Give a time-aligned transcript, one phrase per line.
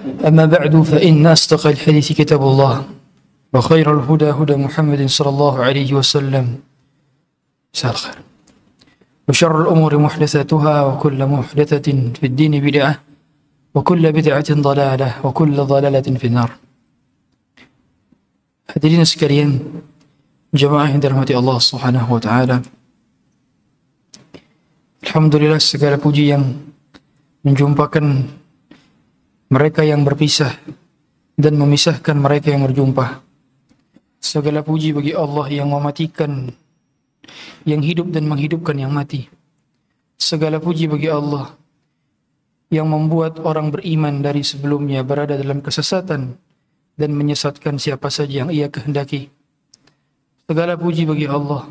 [0.00, 2.84] أما بعد فإن أصدق الحديث كتاب الله
[3.52, 6.46] وخير الهدى هدى محمد صلى الله عليه وسلم.
[7.74, 8.18] مساء الخير.
[9.28, 11.86] وشر الأمور محدثاتها وكل محدثة
[12.18, 12.92] في الدين بدعة
[13.74, 16.50] وكل بدعة ضلالة وكل ضلالة في النار.
[18.70, 19.58] Hadirin sekalian,
[20.54, 22.62] jemaah yang dirahmati Allah Subhanahu wa taala.
[25.02, 26.30] Alhamdulillah segala puji
[27.42, 28.30] menjumpakan
[29.50, 30.54] mereka yang berpisah
[31.34, 33.18] dan memisahkan mereka yang berjumpa.
[34.22, 36.54] Segala puji bagi Allah yang mematikan
[37.66, 39.26] yang hidup dan menghidupkan yang mati.
[40.14, 41.50] Segala puji bagi Allah
[42.70, 46.38] yang membuat orang beriman dari sebelumnya berada dalam kesesatan
[46.94, 49.34] dan menyesatkan siapa saja yang ia kehendaki.
[50.46, 51.66] Segala puji bagi Allah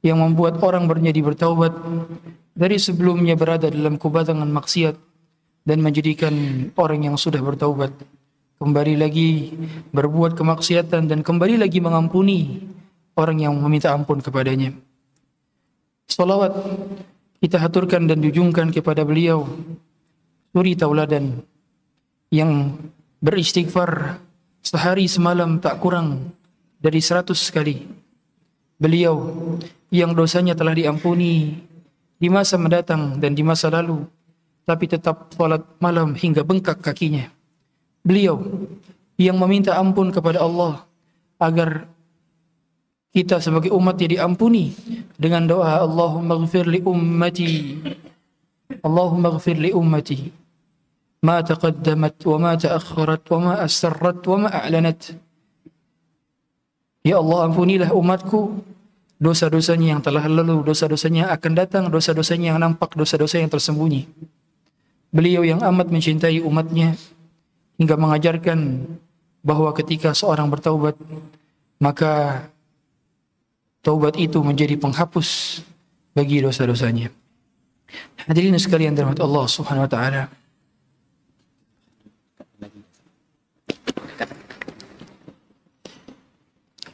[0.00, 1.76] yang membuat orang berjadi bertaubat
[2.56, 5.05] dari sebelumnya berada dalam kubatangan maksiat
[5.66, 6.32] dan menjadikan
[6.78, 7.90] orang yang sudah bertaubat
[8.62, 9.52] kembali lagi
[9.90, 12.62] berbuat kemaksiatan dan kembali lagi mengampuni
[13.18, 14.72] orang yang meminta ampun kepadanya.
[16.06, 16.54] Salawat
[17.42, 19.44] kita haturkan dan dijungkan kepada beliau
[20.54, 21.44] suri tauladan
[22.32, 22.78] yang
[23.20, 24.22] beristighfar
[24.64, 26.32] sehari semalam tak kurang
[26.80, 27.84] dari seratus kali.
[28.76, 29.34] Beliau
[29.88, 31.60] yang dosanya telah diampuni
[32.16, 34.04] di masa mendatang dan di masa lalu,
[34.66, 37.30] tapi tetap salat malam hingga bengkak kakinya.
[38.02, 38.42] Beliau
[39.16, 40.82] yang meminta ampun kepada Allah
[41.38, 41.86] agar
[43.14, 44.76] kita sebagai umat jadi ampuni
[45.16, 47.80] dengan doa Allahumma ghfir li ummati.
[48.82, 50.28] Allahumma ghfir li ummati.
[51.24, 55.16] Ma taqaddamat wa ma ta'akhkharat wa ma asarrat wa ma a'lanat.
[57.06, 58.60] Ya Allah ampunilah umatku
[59.16, 64.04] dosa-dosanya yang telah lalu dosa-dosanya yang akan datang dosa-dosanya yang nampak dosa-dosa yang tersembunyi.
[65.14, 66.98] Beliau yang amat mencintai umatnya
[67.78, 68.84] hingga mengajarkan
[69.46, 70.98] bahwa ketika seorang bertaubat
[71.78, 72.42] maka
[73.84, 75.60] taubat itu menjadi penghapus
[76.16, 77.12] bagi dosa-dosanya.
[78.26, 80.22] Hadirin sekalian dirahmati Allah Subhanahu wa taala.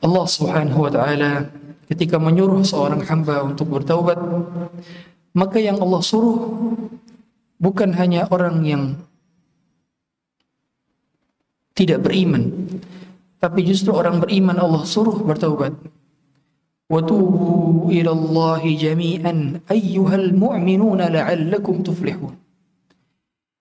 [0.02, 1.46] Allah Subhanahu wa taala
[1.86, 4.18] ketika menyuruh seorang hamba untuk bertaubat
[5.32, 6.36] maka yang Allah suruh
[7.62, 8.82] bukan hanya orang yang
[11.78, 12.50] tidak beriman
[13.38, 15.72] tapi justru orang beriman Allah suruh bertaubat
[16.90, 22.34] wa tubu ila Allah jami'an ayyuhal mu'minuna la'allakum tuflihun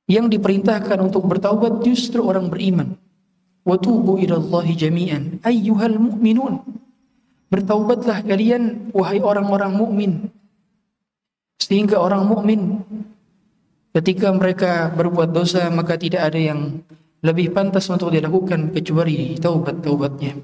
[0.09, 2.99] yang diperintahkan untuk bertaubat justru orang beriman
[3.61, 6.65] Watubu ila Allah jami'an ayyuhal mu'minun.
[7.51, 10.11] Bertaubatlah kalian wahai orang-orang mukmin.
[11.61, 12.81] Sehingga orang mukmin
[13.91, 16.79] ketika mereka berbuat dosa maka tidak ada yang
[17.21, 20.41] lebih pantas untuk dilakukan kecuali taubat-taubatnya.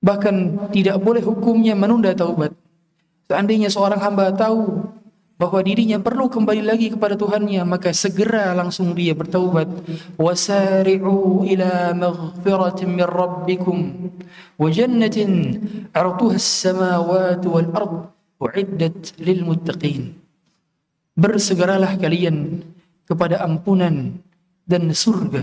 [0.00, 0.34] Bahkan
[0.72, 2.54] tidak boleh hukumnya menunda taubat.
[3.28, 4.86] Seandainya seorang hamba tahu
[5.36, 9.68] bahwa dirinya perlu kembali lagi kepada Tuhannya maka segera langsung dia bertaubat
[10.16, 13.78] wasari'u ila maghfiratin min rabbikum
[14.56, 15.60] wa jannatin
[15.92, 18.80] 'arduha as-samawati wal ard
[19.20, 20.16] lil muttaqin
[21.16, 22.62] bersegeralah kalian
[23.08, 24.20] kepada ampunan
[24.68, 25.42] dan surga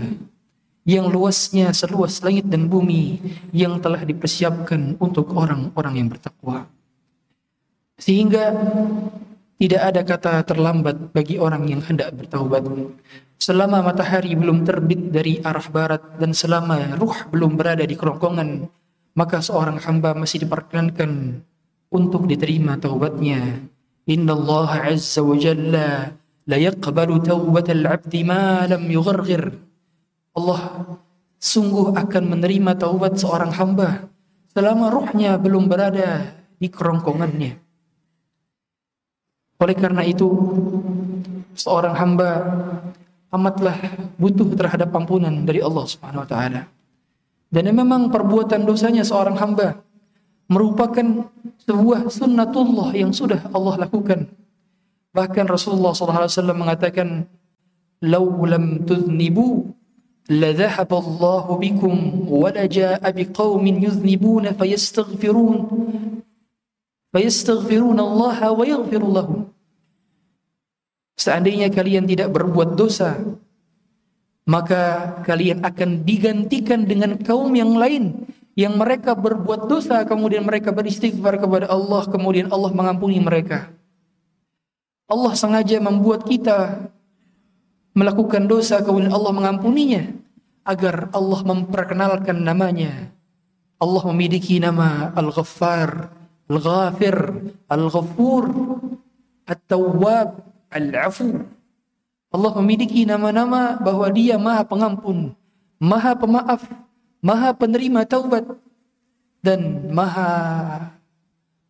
[0.84, 3.18] yang luasnya seluas langit dan bumi
[3.50, 6.68] yang telah dipersiapkan untuk orang-orang yang bertakwa
[7.98, 8.52] sehingga
[9.54, 12.66] tidak ada kata terlambat bagi orang yang hendak bertaubat.
[13.38, 18.66] Selama matahari belum terbit dari arah barat dan selama ruh belum berada di kerongkongan,
[19.14, 21.40] maka seorang hamba masih diperkenankan
[21.88, 23.62] untuk diterima taubatnya.
[24.04, 26.12] Allah Azza wa Jalla
[26.44, 29.48] la yaqbalu taubatal abdi ma lam yugharghir.
[30.36, 30.60] Allah
[31.40, 34.08] sungguh akan menerima taubat seorang hamba
[34.52, 37.52] selama ruhnya belum berada di kerongkongannya.
[39.62, 40.28] Oleh karena itu,
[41.56, 42.28] seorang hamba
[43.32, 43.78] amatlah
[44.20, 46.62] butuh terhadap ampunan dari Allah Subhanahu wa taala.
[47.48, 49.78] Dan memang perbuatan dosanya seorang hamba
[50.49, 51.29] merupakan
[51.65, 54.25] sebuah sunnatullah yang sudah Allah lakukan.
[55.13, 57.25] Bahkan Rasulullah SAW mengatakan,
[58.03, 59.75] "Lau lam tudnibu
[60.29, 61.95] لذهب الله بكم
[62.29, 65.57] ولجاء بقوم يذنبون فيستغفرون
[67.13, 69.39] fayastaghfiruna Allah wa yaghfiru lahum.
[71.19, 73.19] Seandainya kalian tidak berbuat dosa,
[74.47, 78.23] maka kalian akan digantikan dengan kaum yang lain
[78.54, 83.70] yang mereka berbuat dosa kemudian mereka beristighfar kepada Allah kemudian Allah mengampuni mereka.
[85.10, 86.90] Allah sengaja membuat kita
[87.94, 90.02] melakukan dosa kemudian Allah mengampuninya
[90.64, 93.12] agar Allah memperkenalkan namanya.
[93.76, 96.08] Allah memiliki nama Al-Ghaffar,
[96.48, 97.16] Al-Ghafir,
[97.68, 98.44] Al-Ghafur,
[99.44, 100.40] At-Tawwab,
[100.72, 101.44] Al-Afu.
[102.34, 105.36] Allah memiliki nama-nama bahwa dia maha pengampun,
[105.78, 106.64] maha pemaaf,
[107.24, 108.44] maha penerima taubat,
[109.40, 110.28] dan maha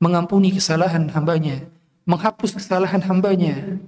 [0.03, 1.63] mengampuni kesalahan hambanya,
[2.11, 3.79] menghapus kesalahan hambanya.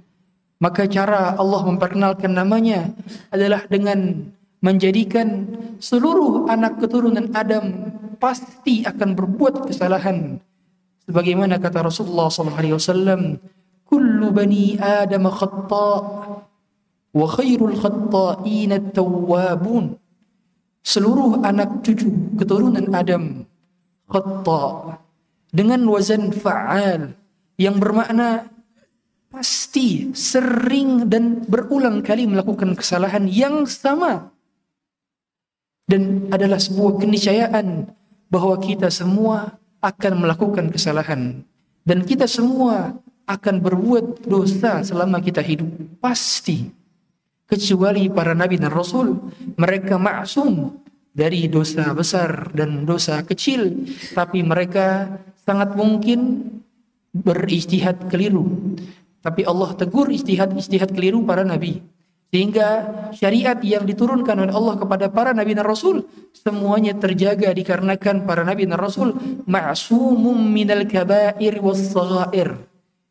[0.57, 2.89] Maka cara Allah memperkenalkan namanya
[3.29, 5.45] adalah dengan menjadikan
[5.77, 10.41] seluruh anak keturunan Adam pasti akan berbuat kesalahan.
[11.05, 13.37] Sebagaimana kata Rasulullah SAW,
[13.85, 16.01] "Kullu bani Adam khata'
[17.13, 20.06] wa khairul khata'in at-tawwabun."
[20.87, 22.07] Seluruh anak cucu
[22.39, 23.43] keturunan Adam
[24.07, 25.03] khata'
[25.51, 27.11] dengan wazan fa'al
[27.59, 28.47] yang bermakna
[29.27, 34.31] pasti sering dan berulang kali melakukan kesalahan yang sama.
[35.91, 37.91] Dan adalah sebuah keniscayaan
[38.31, 41.43] bahwa kita semua akan melakukan kesalahan
[41.83, 42.95] dan kita semua
[43.27, 45.67] akan berbuat dosa selama kita hidup.
[45.99, 46.71] Pasti
[47.47, 50.83] kecuali para nabi dan rasul mereka maksum
[51.15, 56.51] dari dosa besar dan dosa kecil tapi mereka sangat mungkin
[57.15, 58.75] beristihad keliru
[59.23, 61.81] tapi Allah tegur istihad-istihad keliru para nabi
[62.27, 62.83] sehingga
[63.15, 66.03] syariat yang diturunkan oleh Allah kepada para nabi dan rasul
[66.35, 69.15] semuanya terjaga dikarenakan para nabi dan rasul
[69.47, 71.95] ma'sumum minal kabair was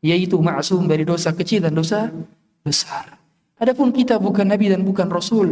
[0.04, 2.12] yaitu ma'sum dari dosa kecil dan dosa
[2.62, 3.15] besar.
[3.56, 5.48] Adapun kita bukan nabi dan bukan rasul,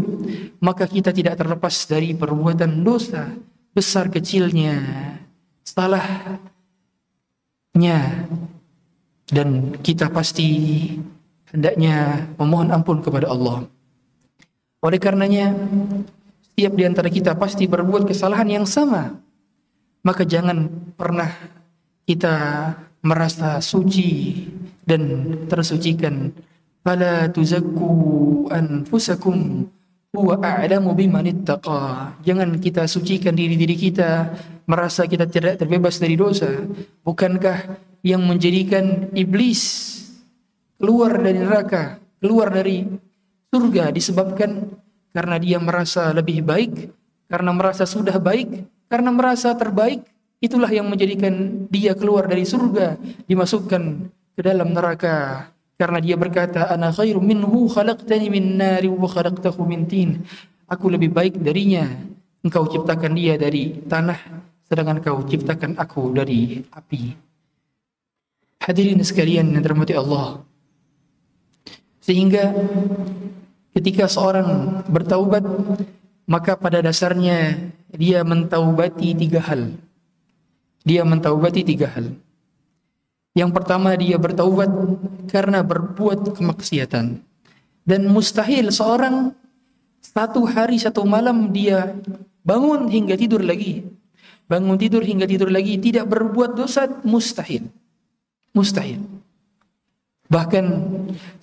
[0.61, 3.33] maka kita tidak terlepas dari perbuatan dosa
[3.73, 4.77] besar kecilnya,
[5.65, 6.29] salahnya
[9.33, 10.49] dan kita pasti
[11.49, 13.65] hendaknya memohon ampun kepada Allah.
[14.85, 15.57] Oleh karenanya,
[16.45, 19.17] setiap di antara kita pasti berbuat kesalahan yang sama.
[20.05, 21.33] Maka jangan pernah
[22.05, 22.35] kita
[23.01, 24.45] merasa suci
[24.85, 26.37] dan tersucikan.
[26.85, 29.65] Fala tuzakku anfusakum
[30.13, 32.13] huwa a'lamu biman ittaqa.
[32.21, 34.37] Jangan kita sucikan diri-diri kita
[34.69, 36.53] merasa kita tidak terbebas dari dosa.
[37.01, 39.97] Bukankah yang menjadikan iblis
[40.77, 42.85] keluar dari neraka, keluar dari
[43.49, 44.77] surga disebabkan
[45.17, 46.93] karena dia merasa lebih baik,
[47.33, 48.61] karena merasa sudah baik,
[48.93, 50.05] karena merasa terbaik,
[50.37, 53.83] itulah yang menjadikan dia keluar dari surga, dimasukkan
[54.37, 55.49] ke dalam neraka.
[55.85, 60.25] Karena dia berkata, "Ana khairu minhu khalaqtani min nari wa khalaqtahu min tin."
[60.65, 61.85] Aku lebih baik darinya.
[62.41, 64.17] Engkau ciptakan dia dari tanah,
[64.65, 67.13] sedangkan kau ciptakan aku dari api.
[68.65, 70.41] Hadirin sekalian yang dirahmati Allah.
[72.01, 72.49] Sehingga
[73.77, 75.45] ketika seorang bertaubat
[76.25, 77.61] maka pada dasarnya
[77.93, 79.69] dia mentaubati tiga hal.
[80.81, 82.17] Dia mentaubati tiga hal.
[83.35, 84.71] Yang pertama dia bertaubat
[85.27, 87.19] karena berbuat kemaksiatan.
[87.83, 89.35] Dan mustahil seorang
[90.01, 91.99] satu hari satu malam dia
[92.47, 93.83] bangun hingga tidur lagi.
[94.47, 97.67] Bangun tidur hingga tidur lagi tidak berbuat dosa mustahil.
[98.55, 99.03] Mustahil.
[100.31, 100.65] Bahkan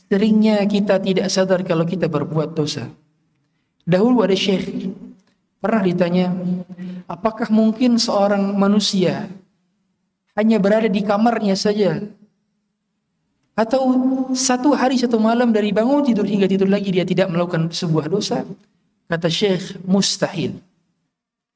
[0.07, 2.87] seringnya kita tidak sadar kalau kita berbuat dosa.
[3.83, 4.95] Dahulu ada syekh
[5.59, 6.33] pernah ditanya,
[7.05, 9.29] apakah mungkin seorang manusia
[10.41, 12.01] hanya berada di kamarnya saja
[13.53, 13.81] atau
[14.33, 18.41] satu hari satu malam dari bangun tidur hingga tidur lagi dia tidak melakukan sebuah dosa?
[19.05, 20.57] Kata syekh, mustahil.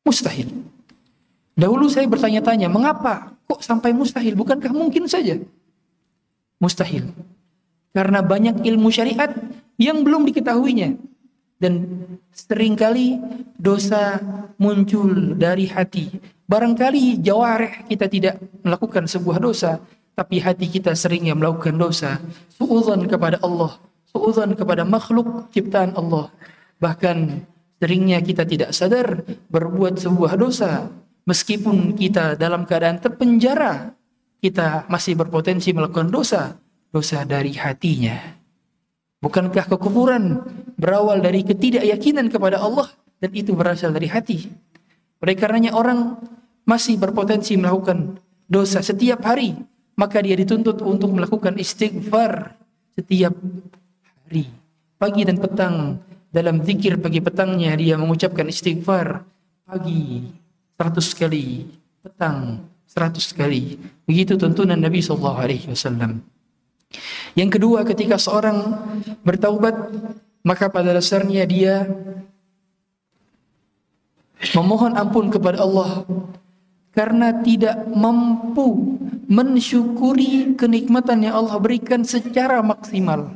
[0.06, 0.52] Mustahil.
[1.56, 3.34] Dahulu saya bertanya-tanya, mengapa?
[3.48, 4.36] Kok sampai mustahil?
[4.36, 5.40] Bukankah mungkin saja?
[6.60, 7.10] Mustahil.
[7.96, 9.32] Karena banyak ilmu syariat
[9.80, 11.00] yang belum diketahuinya.
[11.56, 13.16] Dan sering kali
[13.56, 14.20] dosa
[14.60, 16.12] muncul dari hati.
[16.46, 19.82] Barangkali jawareh kita tidak melakukan sebuah dosa,
[20.14, 22.22] tapi hati kita seringnya melakukan dosa.
[22.54, 23.82] Suudzon kepada Allah,
[24.14, 26.30] suudzon kepada makhluk ciptaan Allah.
[26.78, 27.18] Bahkan
[27.82, 30.86] seringnya kita tidak sadar berbuat sebuah dosa.
[31.26, 33.98] Meskipun kita dalam keadaan terpenjara,
[34.38, 36.54] kita masih berpotensi melakukan dosa,
[36.94, 38.38] dosa dari hatinya.
[39.26, 40.46] Bukankah kekufuran
[40.78, 44.54] berawal dari ketidakyakinan kepada Allah dan itu berasal dari hati.
[45.24, 46.20] Oleh karenanya orang
[46.68, 48.20] masih berpotensi melakukan
[48.50, 49.56] dosa setiap hari,
[49.96, 52.58] maka dia dituntut untuk melakukan istighfar
[52.98, 53.34] setiap
[54.26, 54.50] hari.
[54.96, 55.76] Pagi dan petang
[56.32, 59.24] dalam zikir pagi petangnya dia mengucapkan istighfar
[59.64, 60.28] pagi
[60.76, 61.64] 100 kali,
[62.04, 63.80] petang seratus kali.
[64.04, 66.24] Begitu tuntunan Nabi Sallallahu Alaihi Wasallam.
[67.36, 68.56] Yang kedua ketika seorang
[69.24, 69.76] bertaubat
[70.46, 71.90] maka pada dasarnya dia
[74.56, 76.04] memohon ampun kepada Allah
[76.96, 78.96] karena tidak mampu
[79.28, 83.36] mensyukuri kenikmatan yang Allah berikan secara maksimal.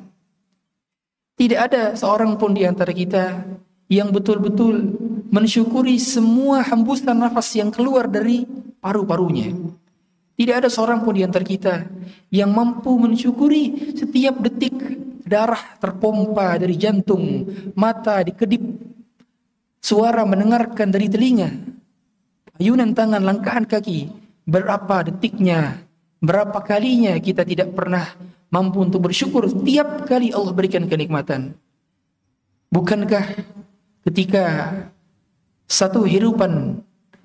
[1.35, 3.43] Tidak ada seorang pun di antara kita
[3.91, 4.95] yang betul-betul
[5.31, 8.43] mensyukuri semua hembusan nafas yang keluar dari
[8.79, 9.55] paru-parunya.
[10.39, 11.83] Tidak ada seorang pun di antara kita
[12.31, 14.75] yang mampu mensyukuri setiap detik
[15.27, 17.43] darah terpompa dari jantung,
[17.75, 18.63] mata dikedip,
[19.79, 21.49] suara mendengarkan dari telinga,
[22.59, 24.11] ayunan tangan, langkahan kaki,
[24.45, 25.81] berapa detiknya,
[26.19, 28.05] berapa kalinya kita tidak pernah
[28.51, 31.55] mampu untuk bersyukur setiap kali Allah berikan kenikmatan.
[32.69, 33.25] Bukankah
[34.05, 34.75] ketika
[35.65, 36.83] satu hirupan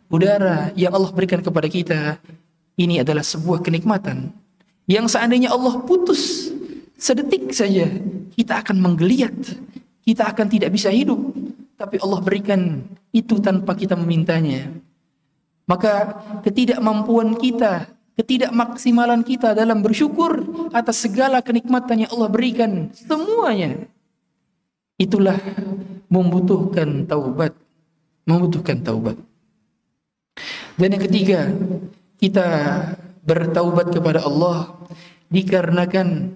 [0.08, 2.16] udara yang Allah berikan kepada kita
[2.78, 4.32] ini adalah sebuah kenikmatan
[4.86, 6.52] yang seandainya Allah putus
[7.00, 7.88] sedetik saja
[8.36, 9.34] kita akan menggeliat,
[10.04, 11.33] kita akan tidak bisa hidup.
[11.84, 12.80] Tapi Allah berikan
[13.12, 14.72] itu tanpa kita memintanya.
[15.68, 23.84] Maka ketidakmampuan kita, ketidakmaksimalan kita dalam bersyukur atas segala kenikmatan yang Allah berikan semuanya
[24.96, 25.36] itulah
[26.08, 27.52] membutuhkan taubat,
[28.24, 29.16] membutuhkan taubat.
[30.78, 31.40] Dan yang ketiga,
[32.18, 32.46] kita
[33.22, 34.74] bertaubat kepada Allah
[35.30, 36.32] dikarenakan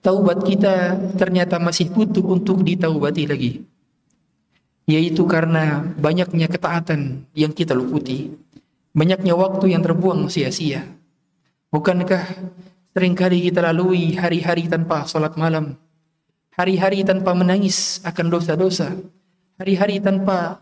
[0.00, 3.52] taubat kita ternyata masih butuh untuk ditaubati lagi.
[4.88, 8.34] Yaitu karena banyaknya ketaatan yang kita luputi.
[8.90, 10.82] Banyaknya waktu yang terbuang sia-sia.
[11.70, 12.26] Bukankah
[12.90, 15.78] sering kali kita lalui hari-hari tanpa sholat malam?
[16.58, 18.98] Hari-hari tanpa menangis akan dosa-dosa.
[19.62, 20.58] Hari-hari tanpa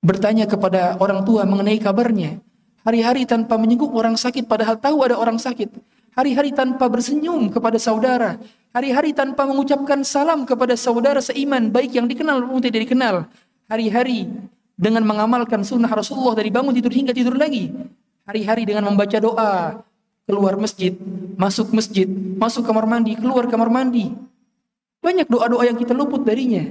[0.00, 2.40] bertanya kepada orang tua mengenai kabarnya.
[2.80, 5.68] Hari-hari tanpa menyenguk orang sakit padahal tahu ada orang sakit.
[6.16, 8.40] Hari-hari tanpa bersenyum kepada saudara.
[8.72, 13.28] Hari-hari tanpa mengucapkan salam kepada saudara seiman baik yang dikenal maupun tidak dikenal.
[13.68, 14.24] Hari-hari
[14.72, 17.68] dengan mengamalkan sunnah Rasulullah dari bangun tidur hingga tidur lagi.
[18.24, 19.84] Hari-hari dengan membaca doa,
[20.24, 20.96] keluar masjid,
[21.36, 22.08] masuk masjid,
[22.40, 24.08] masuk kamar mandi, keluar kamar mandi.
[25.04, 26.64] Banyak doa-doa yang kita luput darinya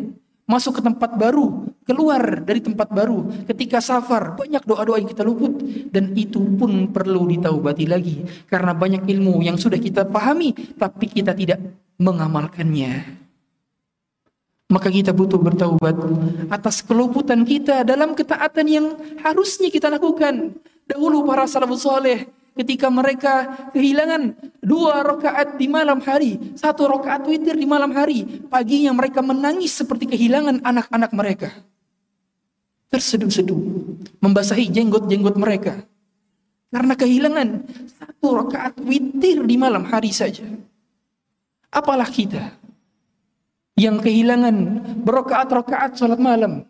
[0.46, 5.58] masuk ke tempat baru, keluar dari tempat baru, ketika safar, banyak doa-doa yang kita luput
[5.90, 11.34] dan itu pun perlu ditaubati lagi karena banyak ilmu yang sudah kita pahami tapi kita
[11.34, 11.60] tidak
[11.98, 13.26] mengamalkannya.
[14.66, 15.94] Maka kita butuh bertaubat
[16.50, 18.86] atas keluputan kita dalam ketaatan yang
[19.22, 20.58] harusnya kita lakukan.
[20.90, 24.32] Dahulu para salafus saleh ketika mereka kehilangan
[24.64, 30.08] dua rakaat di malam hari, satu rakaat witir di malam hari, paginya mereka menangis seperti
[30.08, 31.50] kehilangan anak-anak mereka.
[32.88, 33.60] Terseduh-seduh,
[34.24, 35.84] membasahi jenggot-jenggot mereka.
[36.72, 37.48] Karena kehilangan
[37.92, 40.48] satu rakaat witir di malam hari saja.
[41.76, 42.56] Apalah kita
[43.76, 46.64] yang kehilangan berokaat-rokaat salat malam,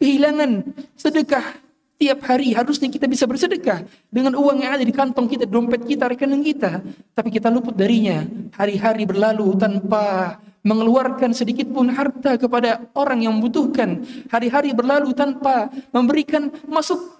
[0.00, 0.64] kehilangan
[0.96, 1.67] sedekah
[1.98, 6.06] Tiap hari harusnya kita bisa bersedekah dengan uang yang ada di kantong kita, dompet kita,
[6.06, 6.78] rekening kita.
[7.10, 8.22] Tapi kita luput darinya.
[8.54, 14.06] Hari-hari berlalu tanpa mengeluarkan sedikit pun harta kepada orang yang membutuhkan.
[14.30, 17.18] Hari-hari berlalu tanpa memberikan masuk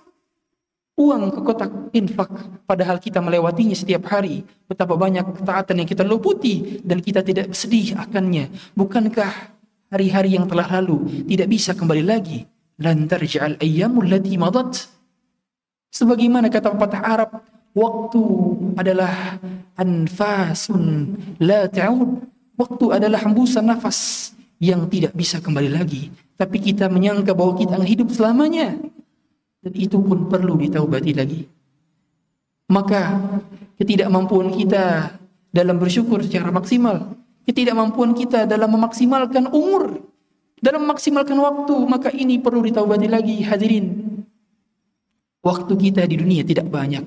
[0.94, 2.30] uang ke kotak infak.
[2.62, 4.46] Padahal kita melewatinya setiap hari.
[4.70, 8.46] Betapa banyak ketaatan yang kita luputi dan kita tidak sedih akannya.
[8.78, 9.58] Bukankah
[9.90, 12.57] hari-hari yang telah lalu tidak bisa kembali lagi?
[12.78, 14.86] Lan tarja'al ayyamul lati madat.
[15.92, 17.30] Sebagaimana kata pepatah Arab
[17.74, 18.22] waktu
[18.78, 19.38] adalah
[19.78, 22.24] anfasun la ta'ud.
[22.58, 26.10] Waktu adalah hembusan nafas yang tidak bisa kembali lagi.
[26.34, 28.74] Tapi kita menyangka bahwa kita akan hidup selamanya.
[29.62, 31.46] Dan itu pun perlu ditaubati lagi.
[32.66, 33.14] Maka
[33.78, 35.14] ketidakmampuan kita
[35.54, 37.14] dalam bersyukur secara maksimal
[37.48, 40.04] ketidakmampuan kita dalam memaksimalkan umur
[40.58, 43.86] dalam memaksimalkan waktu, maka ini perlu ditaubati lagi hadirin.
[45.38, 47.06] Waktu kita di dunia tidak banyak.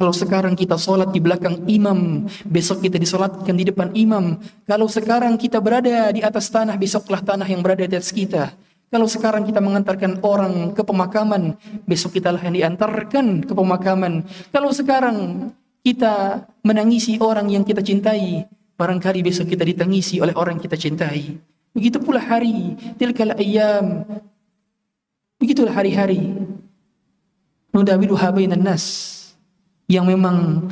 [0.00, 4.38] Kalau sekarang kita sholat di belakang imam, besok kita disolatkan di depan imam.
[4.64, 8.54] Kalau sekarang kita berada di atas tanah, besoklah tanah yang berada di atas kita.
[8.90, 11.54] Kalau sekarang kita mengantarkan orang ke pemakaman,
[11.84, 14.24] besok kita lah yang diantarkan ke pemakaman.
[14.50, 15.50] Kalau sekarang
[15.84, 18.48] kita menangisi orang yang kita cintai,
[18.80, 21.36] barangkali besok kita ditangisi oleh orang yang kita cintai.
[21.70, 24.02] Begitu pula hari, tilkal ayam.
[25.38, 26.34] Begitulah hari-hari.
[27.70, 28.84] Nudawiluha bainan nas.
[29.86, 30.66] Yang memang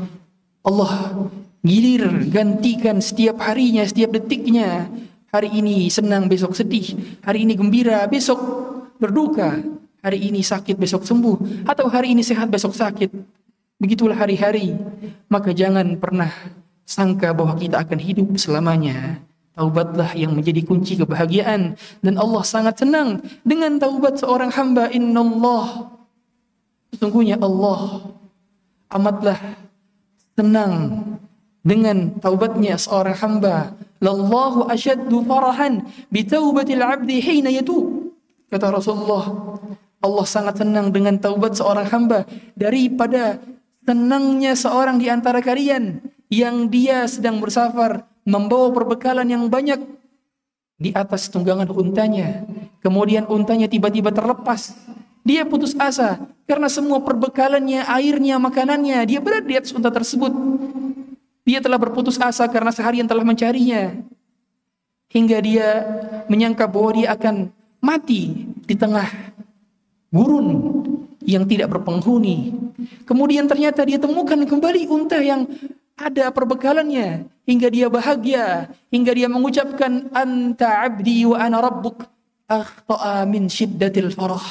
[0.66, 1.26] Allah
[1.62, 4.90] gilir gantikan setiap harinya, setiap detiknya.
[5.28, 7.20] Hari ini senang, besok sedih.
[7.22, 8.40] Hari ini gembira, besok
[8.98, 9.60] berduka.
[10.02, 11.68] Hari ini sakit, besok sembuh.
[11.68, 13.12] Atau hari ini sehat, besok sakit.
[13.78, 14.74] Begitulah hari-hari.
[15.30, 16.32] Maka jangan pernah
[16.82, 19.20] sangka bahwa kita akan hidup selamanya.
[19.58, 24.86] Taubatlah yang menjadi kunci kebahagiaan dan Allah sangat senang dengan taubat seorang hamba.
[24.94, 25.90] Innallah
[26.94, 28.06] sesungguhnya Allah
[28.94, 29.58] amatlah
[30.38, 31.02] senang
[31.66, 33.74] dengan taubatnya seorang hamba.
[33.98, 38.14] Lallahu asyaddu farahan bi taubatil abdi hina yatub.
[38.46, 39.26] Kata Rasulullah,
[39.98, 42.22] Allah sangat senang dengan taubat seorang hamba
[42.54, 43.42] daripada
[43.82, 45.98] senangnya seorang di antara kalian
[46.30, 49.80] yang dia sedang bersafar membawa perbekalan yang banyak
[50.76, 52.44] di atas tunggangan untanya.
[52.84, 54.76] Kemudian untanya tiba-tiba terlepas.
[55.24, 60.30] Dia putus asa karena semua perbekalannya, airnya, makanannya, dia berada di atas unta tersebut.
[61.48, 63.96] Dia telah berputus asa karena seharian telah mencarinya.
[65.08, 65.68] Hingga dia
[66.28, 67.48] menyangka bahwa dia akan
[67.80, 69.08] mati di tengah
[70.12, 70.48] gurun
[71.24, 72.52] yang tidak berpenghuni.
[73.08, 75.48] Kemudian ternyata dia temukan kembali unta yang
[75.96, 78.68] ada perbekalannya hingga dia bahagia.
[78.92, 82.04] Hingga dia mengucapkan anta abdi wa ana rabbuk.
[82.48, 84.44] Akhta'a min syiddatil farah.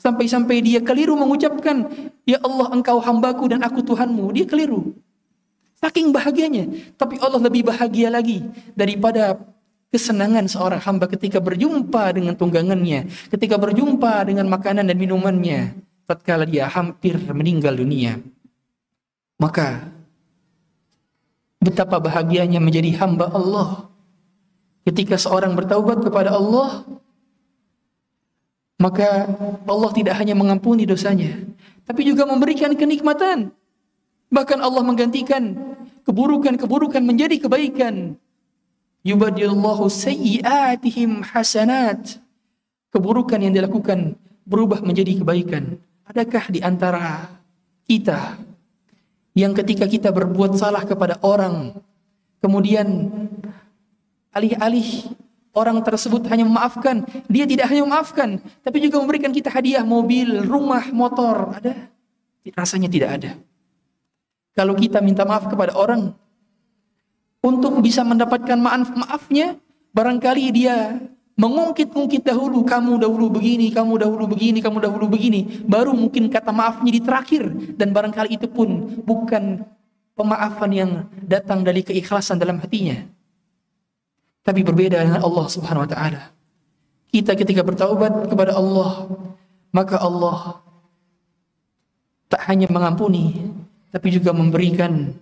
[0.00, 1.88] Sampai-sampai dia keliru mengucapkan
[2.28, 4.36] ya Allah engkau hambaku dan aku Tuhanmu.
[4.36, 4.92] Dia keliru.
[5.80, 6.94] Saking bahagianya.
[7.00, 8.44] Tapi Allah lebih bahagia lagi
[8.76, 9.40] daripada
[9.92, 15.76] kesenangan seorang hamba ketika berjumpa dengan tunggangannya, ketika berjumpa dengan makanan dan minumannya,
[16.08, 18.16] tatkala dia hampir meninggal dunia.
[19.36, 19.84] Maka
[21.62, 23.86] betapa bahagianya menjadi hamba Allah
[24.82, 26.82] ketika seorang bertaubat kepada Allah
[28.82, 29.30] maka
[29.62, 31.38] Allah tidak hanya mengampuni dosanya
[31.86, 33.54] tapi juga memberikan kenikmatan
[34.26, 35.54] bahkan Allah menggantikan
[36.02, 38.18] keburukan-keburukan menjadi kebaikan
[39.06, 42.22] yubadillahu sayyiatihim hasanat.
[42.92, 45.80] Keburukan yang dilakukan berubah menjadi kebaikan.
[46.06, 47.30] Adakah di antara
[47.88, 48.36] kita
[49.32, 51.76] yang ketika kita berbuat salah kepada orang,
[52.44, 53.08] kemudian
[54.32, 55.12] alih-alih
[55.52, 60.88] orang tersebut hanya memaafkan, dia tidak hanya memaafkan, tapi juga memberikan kita hadiah mobil, rumah,
[60.92, 61.56] motor.
[61.56, 61.88] Ada?
[62.56, 63.30] Rasanya tidak ada.
[64.52, 66.12] Kalau kita minta maaf kepada orang,
[67.42, 69.58] untuk bisa mendapatkan maaf maafnya
[69.90, 71.00] barangkali dia
[71.36, 75.64] mengungkit-ungkit dahulu kamu dahulu begini kamu dahulu begini kamu dahulu begini.
[75.64, 77.42] Baru mungkin kata maafnya di terakhir.
[77.76, 79.64] Dan barangkali itu pun bukan
[80.12, 80.90] pemaafan yang
[81.24, 83.00] datang dari keikhlasan dalam hatinya.
[84.42, 86.22] Tapi berbeda dengan Allah Subhanahu wa taala.
[87.12, 89.06] Kita ketika bertaubat kepada Allah
[89.72, 90.60] maka Allah
[92.28, 93.52] tak hanya mengampuni
[93.92, 95.12] tapi juga memberikan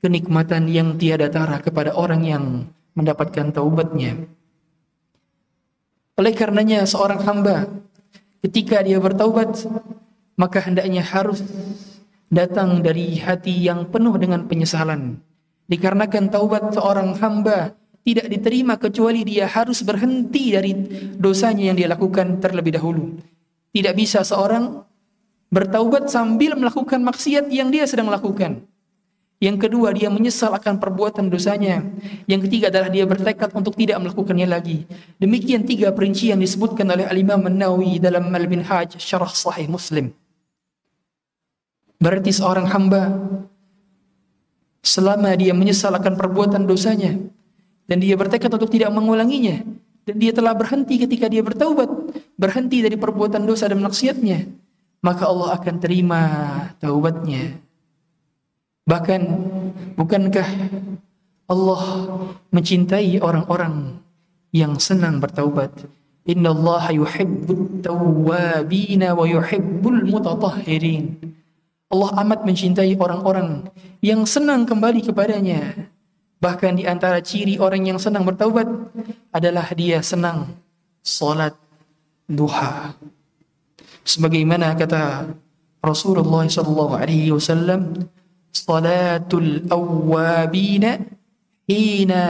[0.00, 2.44] kenikmatan yang tiada tara kepada orang yang
[2.96, 4.24] mendapatkan taubatnya.
[6.16, 7.68] Oleh karenanya seorang hamba
[8.40, 9.68] ketika dia bertaubat
[10.40, 11.44] maka hendaknya harus
[12.32, 15.20] datang dari hati yang penuh dengan penyesalan.
[15.68, 17.74] Dikarenakan taubat seorang hamba
[18.06, 20.72] tidak diterima kecuali dia harus berhenti dari
[21.18, 23.18] dosanya yang dia lakukan terlebih dahulu.
[23.74, 24.86] Tidak bisa seorang
[25.50, 28.62] bertaubat sambil melakukan maksiat yang dia sedang lakukan.
[29.36, 31.84] Yang kedua, dia menyesal akan perbuatan dosanya.
[32.24, 34.88] Yang ketiga adalah dia bertekad untuk tidak melakukannya lagi.
[35.20, 40.08] Demikian tiga perincian disebutkan oleh Al-Imam An-Nawawi dalam Al-Minhaj Syarah Sahih Muslim.
[42.00, 43.12] Berarti seorang hamba
[44.80, 47.16] selama dia menyesal akan perbuatan dosanya
[47.88, 49.64] dan dia bertekad untuk tidak mengulanginya
[50.06, 51.88] dan dia telah berhenti ketika dia bertaubat,
[52.38, 54.46] berhenti dari perbuatan dosa dan maksiatnya,
[55.02, 56.22] maka Allah akan terima
[56.78, 57.65] taubatnya.
[58.86, 59.20] Bahkan
[59.98, 60.46] bukankah
[61.50, 61.82] Allah
[62.54, 63.98] mencintai orang-orang
[64.54, 65.74] yang senang bertaubat?
[66.26, 71.18] Inna Allah yuhibbut tawwabina wa yuhibbul mutatahhirin.
[71.86, 73.70] Allah amat mencintai orang-orang
[74.02, 75.90] yang senang kembali kepadanya.
[76.42, 78.66] Bahkan di antara ciri orang yang senang bertaubat
[79.30, 80.58] adalah dia senang
[81.02, 81.54] salat
[82.26, 82.94] duha.
[84.02, 85.30] Sebagaimana kata
[85.82, 88.10] Rasulullah sallallahu alaihi wasallam,
[88.64, 91.02] salatul awwabina
[91.68, 92.22] hina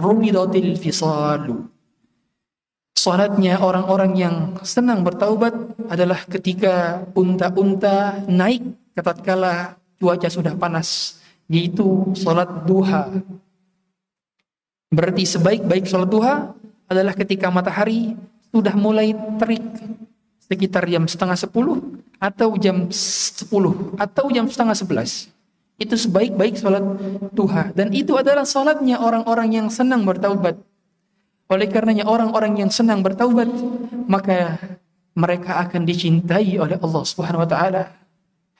[0.00, 1.74] rumidatil fisalu
[2.94, 5.52] Salatnya orang-orang yang senang bertaubat
[5.92, 8.64] adalah ketika unta-unta naik
[8.96, 13.12] kala cuaca sudah panas, yaitu salat duha.
[14.88, 16.56] Berarti sebaik-baik salat duha
[16.88, 18.16] adalah ketika matahari
[18.54, 19.66] sudah mulai terik
[20.46, 21.82] sekitar jam setengah sepuluh
[22.22, 25.33] atau jam sepuluh atau jam setengah sebelas.
[25.74, 26.84] Itu sebaik-baik sholat
[27.34, 27.74] duha.
[27.74, 30.58] Dan itu adalah sholatnya orang-orang yang senang bertaubat.
[31.50, 33.50] Oleh karenanya orang-orang yang senang bertaubat,
[34.08, 34.56] maka
[35.14, 37.84] mereka akan dicintai oleh Allah Subhanahu wa taala.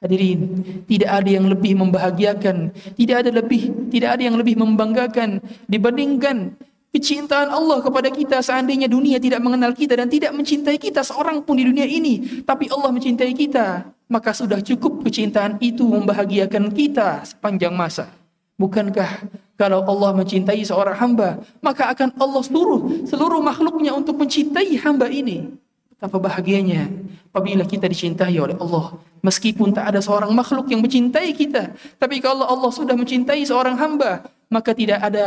[0.05, 6.53] Hadirin, tidak ada yang lebih membahagiakan, tidak ada lebih, tidak ada yang lebih membanggakan dibandingkan
[6.94, 11.59] kecintaan Allah kepada kita seandainya dunia tidak mengenal kita dan tidak mencintai kita seorang pun
[11.59, 17.74] di dunia ini, tapi Allah mencintai kita, maka sudah cukup kecintaan itu membahagiakan kita sepanjang
[17.74, 18.07] masa.
[18.55, 19.27] Bukankah
[19.59, 25.50] kalau Allah mencintai seorang hamba, maka akan Allah suruh seluruh makhluknya untuk mencintai hamba ini.
[25.90, 26.87] Betapa bahagianya
[27.35, 28.94] apabila kita dicintai oleh Allah.
[29.27, 31.74] Meskipun tak ada seorang makhluk yang mencintai kita.
[31.98, 35.27] Tapi kalau Allah sudah mencintai seorang hamba, maka tidak ada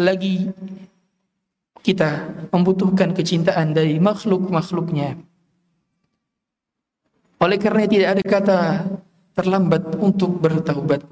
[0.00, 0.48] lagi
[1.84, 5.20] kita membutuhkan kecintaan dari makhluk-makhluknya.
[7.36, 8.58] Oleh karena tidak ada kata
[9.36, 11.04] terlambat untuk bertaubat.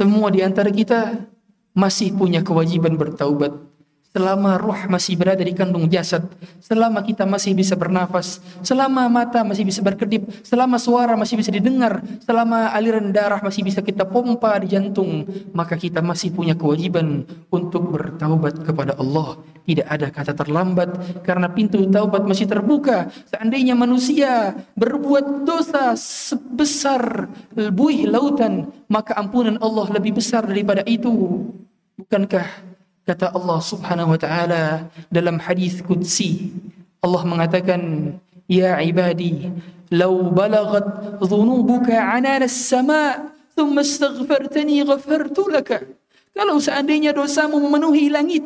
[0.00, 1.28] Semua di antara kita
[1.76, 3.69] masih punya kewajiban bertaubat
[4.10, 6.26] selama ruh masih berada di kandung jasad,
[6.58, 12.02] selama kita masih bisa bernafas, selama mata masih bisa berkedip, selama suara masih bisa didengar,
[12.26, 17.22] selama aliran darah masih bisa kita pompa di jantung, maka kita masih punya kewajiban
[17.54, 19.38] untuk bertaubat kepada Allah.
[19.60, 23.06] Tidak ada kata terlambat karena pintu taubat masih terbuka.
[23.30, 27.30] Seandainya manusia berbuat dosa sebesar
[27.70, 31.46] buih lautan, maka ampunan Allah lebih besar daripada itu.
[31.94, 32.69] Bukankah
[33.08, 36.52] Kata Allah Subhanahu wa taala dalam hadis qudsi
[37.00, 38.12] Allah mengatakan
[38.44, 39.48] ya ibadi
[39.90, 45.82] law balagat dhunubuka anana as-sama thumma astaghfartani ghafartu laka.
[46.30, 48.44] Kalau seandainya dosamu memenuhi langit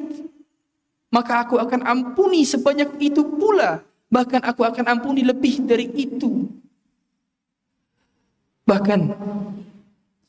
[1.15, 3.87] maka aku akan ampuni sebanyak itu pula.
[4.11, 6.51] Bahkan aku akan ampuni lebih dari itu.
[8.67, 9.01] Bahkan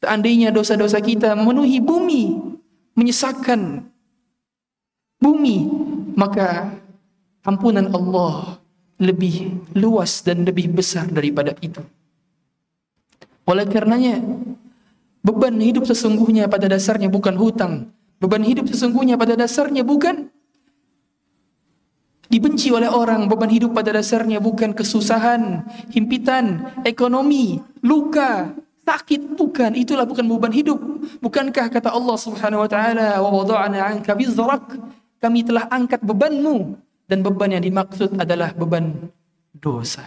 [0.06, 2.38] seandainya dosa-dosa kita memenuhi bumi
[2.94, 3.90] menyesakkan
[5.26, 5.66] bumi,
[6.14, 6.78] maka
[7.42, 8.62] ampunan Allah
[9.02, 11.82] lebih luas dan lebih besar daripada itu.
[13.50, 14.22] Oleh karenanya,
[15.26, 17.90] beban hidup sesungguhnya pada dasarnya bukan hutang.
[18.22, 20.30] Beban hidup sesungguhnya pada dasarnya bukan
[22.30, 23.30] dibenci oleh orang.
[23.30, 28.56] Beban hidup pada dasarnya bukan kesusahan, himpitan, ekonomi, luka,
[28.88, 29.36] sakit.
[29.36, 30.80] Bukan, itulah bukan beban hidup.
[31.22, 34.64] Bukankah kata Allah Subhanahu wa taala, "Wa wada'na 'anka wizrak"
[35.26, 36.78] kami telah angkat bebanmu
[37.10, 39.10] dan beban yang dimaksud adalah beban
[39.58, 40.06] dosa.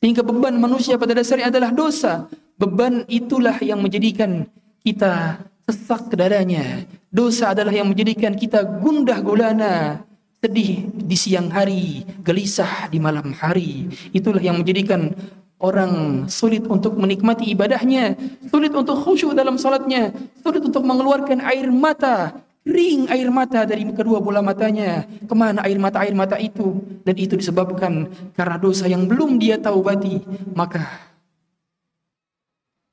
[0.00, 2.24] Sehingga beban manusia pada dasarnya adalah dosa.
[2.56, 4.48] Beban itulah yang menjadikan
[4.80, 6.88] kita sesak dadanya.
[7.12, 10.00] Dosa adalah yang menjadikan kita gundah gulana,
[10.40, 13.92] sedih di siang hari, gelisah di malam hari.
[14.16, 15.12] Itulah yang menjadikan
[15.60, 18.16] orang sulit untuk menikmati ibadahnya,
[18.48, 22.40] sulit untuk khusyuk dalam salatnya, sulit untuk mengeluarkan air mata,
[22.70, 25.02] Ring air mata dari kedua bola matanya.
[25.26, 26.78] Ke mana air mata-air mata itu?
[27.02, 28.06] Dan itu disebabkan
[28.38, 30.22] karena dosa yang belum dia taubati.
[30.54, 31.10] Maka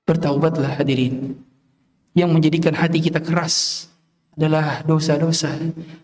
[0.10, 1.38] bertaubatlah hadirin.
[2.18, 3.86] Yang menjadikan hati kita keras
[4.34, 5.54] adalah dosa-dosa.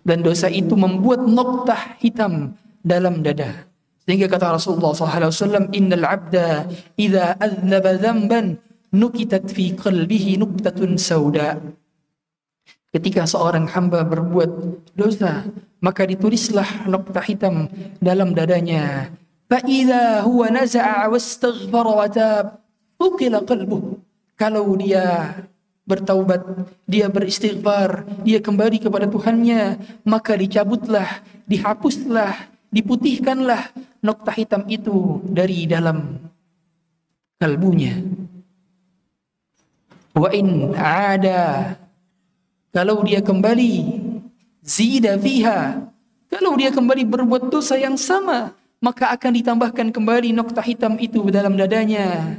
[0.05, 2.53] Dan dosa itu membuat noktah hitam
[2.85, 3.65] dalam dada.
[4.05, 8.61] Sehingga kata Rasulullah SAW, Innal abda idha aznaba zamban
[8.93, 11.57] nukitat fi qalbihi nuktatun sauda.
[12.93, 14.51] Ketika seorang hamba berbuat
[14.93, 15.49] dosa,
[15.81, 17.65] maka ditulislah nokta hitam
[17.97, 19.09] dalam dadanya.
[19.49, 22.61] Fa'idha huwa naza'a wastaghfara wa tab,
[23.01, 23.97] qalbuh.
[24.37, 25.33] Kalau dia
[25.89, 26.45] bertaubat,
[26.85, 33.73] dia beristighfar, dia kembali kepada Tuhannya, maka dicabutlah, dihapuslah, diputihkanlah
[34.05, 36.17] nokta hitam itu dari dalam
[37.41, 37.99] kalbunya.
[40.13, 41.73] Wa in ada
[42.73, 44.01] kalau dia kembali
[44.65, 45.85] zida fiha.
[46.33, 51.53] Kalau dia kembali berbuat dosa yang sama, maka akan ditambahkan kembali nokta hitam itu dalam
[51.53, 52.33] dadanya.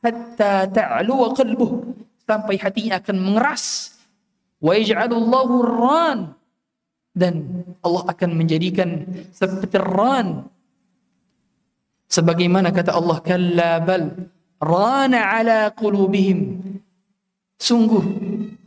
[0.00, 1.92] Hatta ta'lu qalbuh
[2.24, 3.92] sampai hatinya akan mengeras.
[4.56, 6.32] Wa yaj'alullahu ran
[7.12, 9.04] dan Allah akan menjadikan
[9.36, 10.48] seperti ran
[12.08, 14.04] sebagaimana kata Allah kalla bal
[14.60, 16.60] rana ala qulubihim
[17.56, 18.04] Sungguh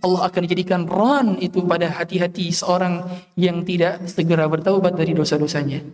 [0.02, 3.06] Allah akan jadikan ran itu pada hati-hati seorang
[3.38, 5.86] yang tidak segera bertaubat dari dosa-dosanya.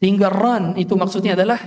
[0.00, 1.60] Sehingga ran itu maksudnya adalah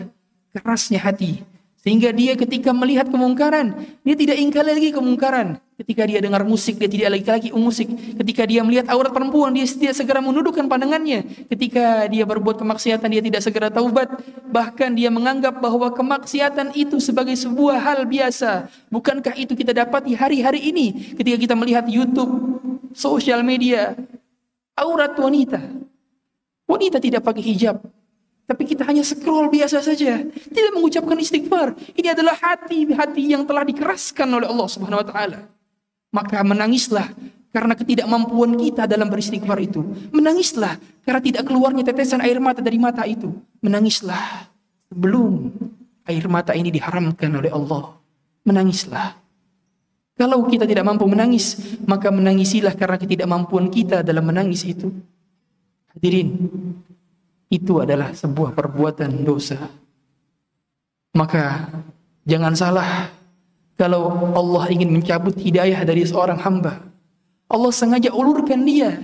[0.56, 1.44] kerasnya hati.
[1.82, 3.74] Sehingga dia ketika melihat kemungkaran,
[4.06, 5.58] dia tidak ingkar lagi kemungkaran.
[5.82, 7.89] Ketika dia dengar musik, dia tidak lagi lagi musik.
[8.22, 11.26] Ketika dia melihat aurat perempuan, dia tidak segera menundukkan pandangannya.
[11.50, 14.13] Ketika dia berbuat kemaksiatan, dia tidak segera taubat.
[14.54, 18.70] Bahkan dia menganggap bahwa kemaksiatan itu sebagai sebuah hal biasa.
[18.94, 22.62] Bukankah itu kita dapat di hari-hari ini ketika kita melihat YouTube,
[22.94, 23.98] sosial media,
[24.78, 25.65] aurat wanita.
[26.70, 27.82] Wanita tidak pakai hijab,
[28.52, 31.72] Tapi kita hanya scroll biasa saja, tidak mengucapkan istighfar.
[31.96, 35.48] Ini adalah hati-hati yang telah dikeraskan oleh Allah Subhanahu wa taala.
[36.12, 37.16] Maka menangislah
[37.56, 39.88] karena ketidakmampuan kita dalam beristighfar itu.
[40.12, 40.76] Menangislah
[41.08, 43.32] karena tidak keluarnya tetesan air mata dari mata itu.
[43.64, 44.52] Menangislah
[44.92, 45.56] sebelum
[46.12, 47.96] air mata ini diharamkan oleh Allah.
[48.44, 49.16] Menangislah.
[50.20, 51.56] Kalau kita tidak mampu menangis,
[51.88, 54.92] maka menangisilah karena ketidakmampuan kita dalam menangis itu.
[55.96, 56.36] Hadirin,
[57.52, 59.60] itu adalah sebuah perbuatan dosa.
[61.12, 61.68] Maka
[62.24, 63.12] jangan salah
[63.76, 66.80] kalau Allah ingin mencabut hidayah dari seorang hamba.
[67.52, 69.04] Allah sengaja ulurkan dia.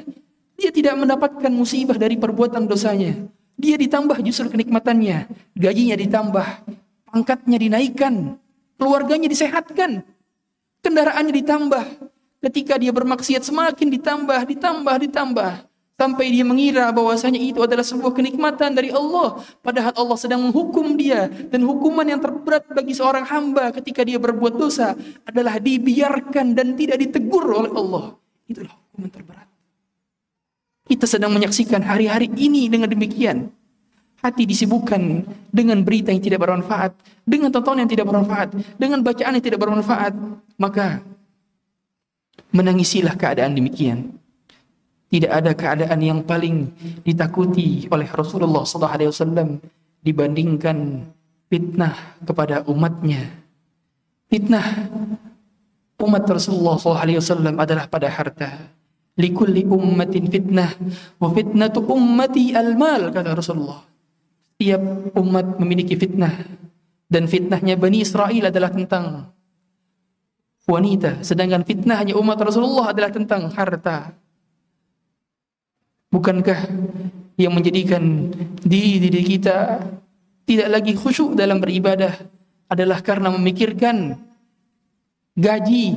[0.56, 3.14] Dia tidak mendapatkan musibah dari perbuatan dosanya.
[3.60, 5.28] Dia ditambah justru kenikmatannya.
[5.54, 6.48] Gajinya ditambah.
[7.12, 8.40] Pangkatnya dinaikkan.
[8.80, 10.08] Keluarganya disehatkan.
[10.82, 11.84] Kendaraannya ditambah.
[12.48, 15.52] Ketika dia bermaksiat semakin ditambah, ditambah, ditambah.
[15.98, 19.42] Sampai dia mengira bahwasanya itu adalah sebuah kenikmatan dari Allah.
[19.66, 21.26] Padahal Allah sedang menghukum dia.
[21.26, 24.94] Dan hukuman yang terberat bagi seorang hamba ketika dia berbuat dosa
[25.26, 28.14] adalah dibiarkan dan tidak ditegur oleh Allah.
[28.46, 29.48] Itulah hukuman terberat.
[30.86, 33.50] Kita sedang menyaksikan hari-hari ini dengan demikian.
[34.22, 36.94] Hati disibukkan dengan berita yang tidak bermanfaat,
[37.26, 40.14] dengan tontonan yang tidak bermanfaat, dengan bacaan yang tidak bermanfaat.
[40.62, 41.02] Maka
[42.54, 44.17] menangisilah keadaan demikian.
[45.08, 46.68] Tidak ada keadaan yang paling
[47.08, 49.64] ditakuti oleh Rasulullah SAW
[50.04, 51.08] dibandingkan
[51.48, 51.96] fitnah
[52.28, 53.24] kepada umatnya.
[54.28, 54.92] Fitnah
[56.04, 58.68] umat Rasulullah SAW adalah pada harta.
[59.18, 60.76] Likulli ummatin fitnah
[61.18, 63.82] wa fitnatu ummati al-mal kata Rasulullah.
[64.60, 64.82] Setiap
[65.18, 66.36] umat memiliki fitnah
[67.08, 69.32] dan fitnahnya Bani Israel adalah tentang
[70.68, 74.12] wanita sedangkan fitnahnya umat Rasulullah adalah tentang harta
[76.08, 76.72] Bukankah
[77.36, 78.32] yang menjadikan
[78.64, 79.84] diri diri kita
[80.48, 82.16] tidak lagi khusyuk dalam beribadah
[82.72, 84.16] adalah karena memikirkan
[85.36, 85.94] gaji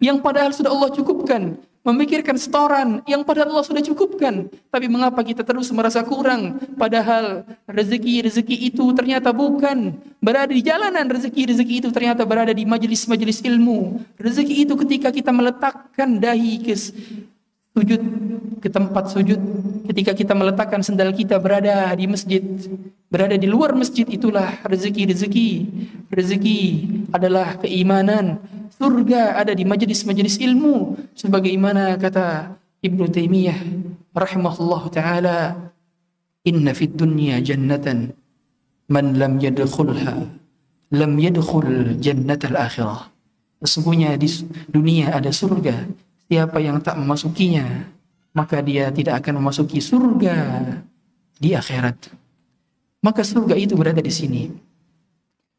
[0.00, 4.48] yang padahal sudah Allah cukupkan, memikirkan setoran yang padahal Allah sudah cukupkan.
[4.48, 9.92] Tapi mengapa kita terus merasa kurang padahal rezeki-rezeki itu ternyata bukan
[10.24, 14.00] berada di jalanan, rezeki-rezeki itu ternyata berada di majelis-majelis ilmu.
[14.16, 16.74] Rezeki itu ketika kita meletakkan dahi ke
[17.78, 18.02] sujud
[18.58, 19.38] ke tempat sujud.
[19.86, 22.42] Ketika kita meletakkan sendal kita berada di masjid
[23.08, 25.50] berada di luar masjid itulah rezeki-rezeki
[26.10, 26.60] rezeki.
[27.14, 28.42] Adalah keimanan.
[28.74, 30.98] Surga ada di majelis-majelis ilmu.
[31.14, 33.58] Sebagaimana kata Ibnu Taimiyah
[34.14, 35.38] rahimahullah taala
[36.46, 38.14] inna fid dunya jannatan
[38.90, 40.14] man lam yadkhulha
[40.94, 43.12] lam yadkhul jannatal akhirah
[43.60, 44.30] sesungguhnya di
[44.70, 45.86] dunia ada surga
[46.28, 47.88] Siapa yang tak memasukinya,
[48.36, 50.60] maka dia tidak akan memasuki surga
[51.40, 52.12] di akhirat.
[53.00, 54.52] Maka surga itu berada di sini.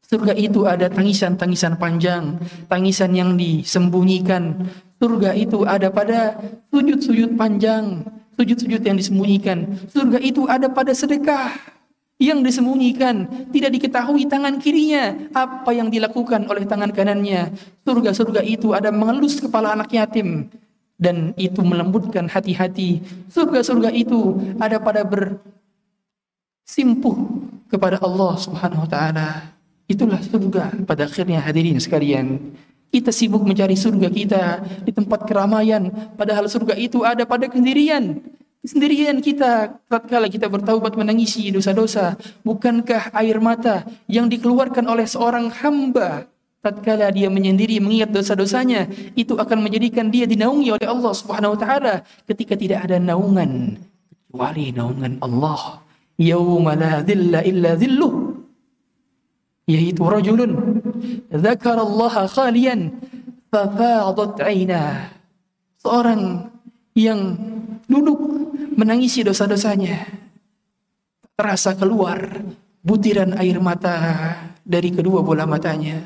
[0.06, 2.38] Surga itu ada tangisan-tangisan panjang,
[2.70, 4.70] tangisan yang disembunyikan.
[5.02, 6.38] Surga itu ada pada
[6.70, 8.06] sujud-sujud panjang,
[8.38, 9.74] sujud-sujud yang disembunyikan.
[9.90, 11.79] Surga itu ada pada sedekah
[12.20, 17.56] yang disembunyikan, tidak diketahui tangan kirinya apa yang dilakukan oleh tangan kanannya.
[17.80, 20.52] Surga-surga itu ada mengelus kepala anak yatim
[21.00, 23.00] dan itu melembutkan hati-hati.
[23.32, 25.00] Surga-surga itu ada pada
[26.68, 27.16] bersimpuh
[27.72, 29.56] kepada Allah Subhanahu wa taala.
[29.88, 32.52] Itulah surga pada akhirnya hadirin sekalian.
[32.92, 34.42] Kita sibuk mencari surga kita
[34.84, 35.88] di tempat keramaian,
[36.20, 38.20] padahal surga itu ada pada kesendirian.
[38.60, 46.28] Kesendirian kita tatkala kita bertaubat menangisi dosa-dosa, bukankah air mata yang dikeluarkan oleh seorang hamba
[46.60, 48.84] tatkala dia menyendiri mengingat dosa-dosanya,
[49.16, 51.94] itu akan menjadikan dia dinaungi oleh Allah Subhanahu wa taala
[52.28, 53.80] ketika tidak ada naungan
[54.30, 55.82] kecuali naungan Allah.
[56.20, 58.14] Yauma la dhilla illa dhilluh.
[59.66, 60.78] Yaitu rajulun
[61.32, 62.94] dzakara Allah khalian
[63.50, 65.10] fafadat 'ainah.
[65.82, 66.52] Seorang
[66.94, 67.40] yang
[67.90, 68.20] duduk
[68.78, 70.06] menangisi dosa-dosanya.
[71.34, 72.38] Terasa keluar
[72.86, 75.98] butiran air mata dari kedua bola matanya.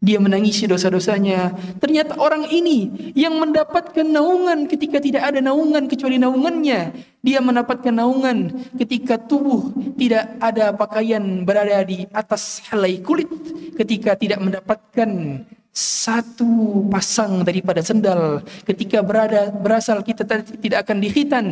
[0.00, 1.52] Dia menangisi dosa-dosanya.
[1.76, 6.96] Ternyata orang ini yang mendapatkan naungan ketika tidak ada naungan kecuali naungannya.
[7.20, 8.48] Dia mendapatkan naungan
[8.80, 13.28] ketika tubuh tidak ada pakaian berada di atas helai kulit.
[13.76, 18.42] Ketika tidak mendapatkan satu pasang daripada sendal.
[18.66, 20.26] Ketika berada berasal kita
[20.58, 21.46] tidak akan dihitan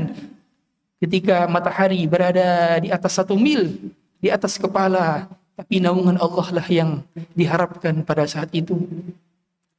[0.99, 7.07] ketika matahari berada di atas satu mil di atas kepala tapi naungan Allah lah yang
[7.39, 8.75] diharapkan pada saat itu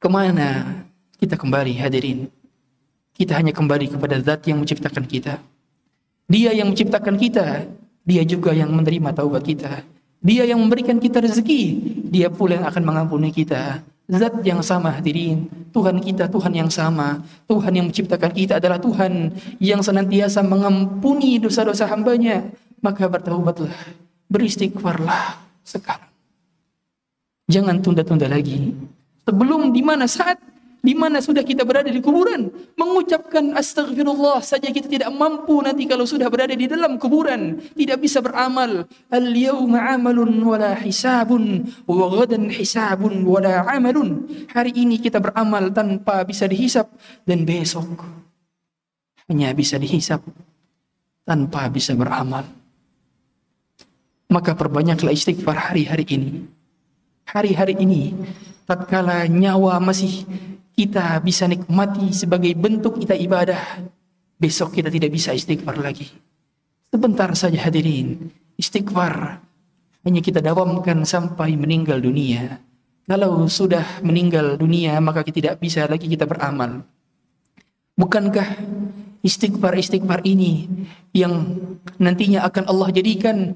[0.00, 0.80] ke mana
[1.20, 2.24] kita kembali hadirin
[3.12, 5.36] kita hanya kembali kepada zat yang menciptakan kita
[6.30, 7.66] dia yang menciptakan kita
[8.00, 9.84] Dia juga yang menerima taubat kita.
[10.24, 11.62] Dia yang memberikan kita rezeki.
[12.08, 13.84] Dia pula yang akan mengampuni kita.
[14.10, 15.46] Zat yang sama hadirin.
[15.70, 17.22] Tuhan kita Tuhan yang sama.
[17.46, 19.30] Tuhan yang menciptakan kita adalah Tuhan
[19.62, 22.50] yang senantiasa mengampuni dosa-dosa hambanya.
[22.82, 23.70] Maka bertaubatlah.
[24.26, 26.10] Beristighfarlah sekarang.
[27.46, 28.74] Jangan tunda-tunda lagi.
[29.22, 30.42] Sebelum di mana saat
[30.80, 32.48] di mana sudah kita berada di kuburan?
[32.72, 37.60] Mengucapkan astagfirullah saja kita tidak mampu nanti kalau sudah berada di dalam kuburan.
[37.76, 38.88] Tidak bisa beramal.
[39.12, 44.24] Al yauma amalun wala hisabun wa ghadan hisabun wala amalun.
[44.56, 46.88] Hari ini kita beramal tanpa bisa dihisap.
[47.28, 48.00] Dan besok
[49.28, 50.24] hanya bisa dihisap
[51.28, 52.48] tanpa bisa beramal.
[54.32, 56.48] Maka perbanyaklah istighfar hari-hari ini.
[57.28, 58.16] Hari-hari ini
[58.64, 60.24] tatkala nyawa masih
[60.80, 63.84] kita bisa nikmati sebagai bentuk kita ibadah.
[64.40, 66.08] Besok kita tidak bisa istighfar lagi.
[66.88, 69.44] Sebentar saja hadirin, istighfar
[70.08, 72.56] hanya kita dawamkan sampai meninggal dunia.
[73.04, 76.80] Kalau sudah meninggal dunia maka kita tidak bisa lagi kita beramal.
[78.00, 78.48] Bukankah
[79.20, 80.64] istighfar-istighfar ini
[81.12, 81.60] yang
[82.00, 83.52] nantinya akan Allah jadikan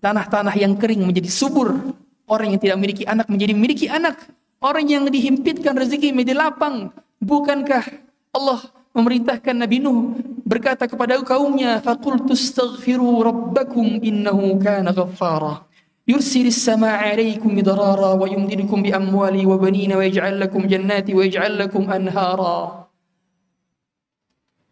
[0.00, 1.76] tanah-tanah yang kering menjadi subur,
[2.24, 4.16] orang yang tidak memiliki anak menjadi memiliki anak,
[4.61, 6.89] Orang yang dihimpitkan rezeki menjadi lapang.
[7.21, 7.85] Bukankah
[8.33, 8.59] Allah
[8.93, 15.67] memerintahkan Nabi Nuh berkata kepada kaumnya, "Faqultu astaghfiru rabbakum innahu kana ghaffara."
[16.07, 22.87] يرسل السماء عليكم مدرارا ويمددكم بأموال وبنين ويجعل لكم جنات ويجعل لكم أنهارا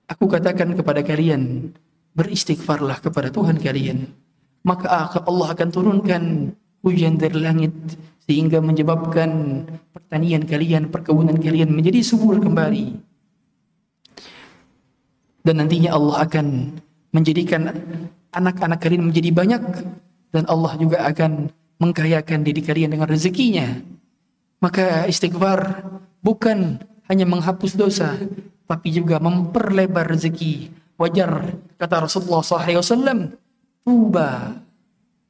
[0.06, 1.74] Aku katakan kepada kalian,
[2.14, 4.06] beristighfarlah kepada Tuhan kalian.
[4.62, 6.54] Maka Allah akan turunkan
[6.86, 7.74] hujan dari langit
[8.31, 12.95] sehingga menyebabkan pertanian kalian, perkebunan kalian menjadi subur kembali.
[15.43, 16.47] Dan nantinya Allah akan
[17.11, 17.74] menjadikan
[18.31, 19.62] anak-anak kalian menjadi banyak
[20.31, 21.51] dan Allah juga akan
[21.83, 23.83] mengkayakan diri kalian dengan rezekinya.
[24.62, 25.83] Maka istighfar
[26.22, 26.78] bukan
[27.11, 28.14] hanya menghapus dosa,
[28.70, 30.70] tapi juga memperlebar rezeki.
[30.95, 33.35] Wajar kata Rasulullah SAW,
[33.83, 34.55] Tuba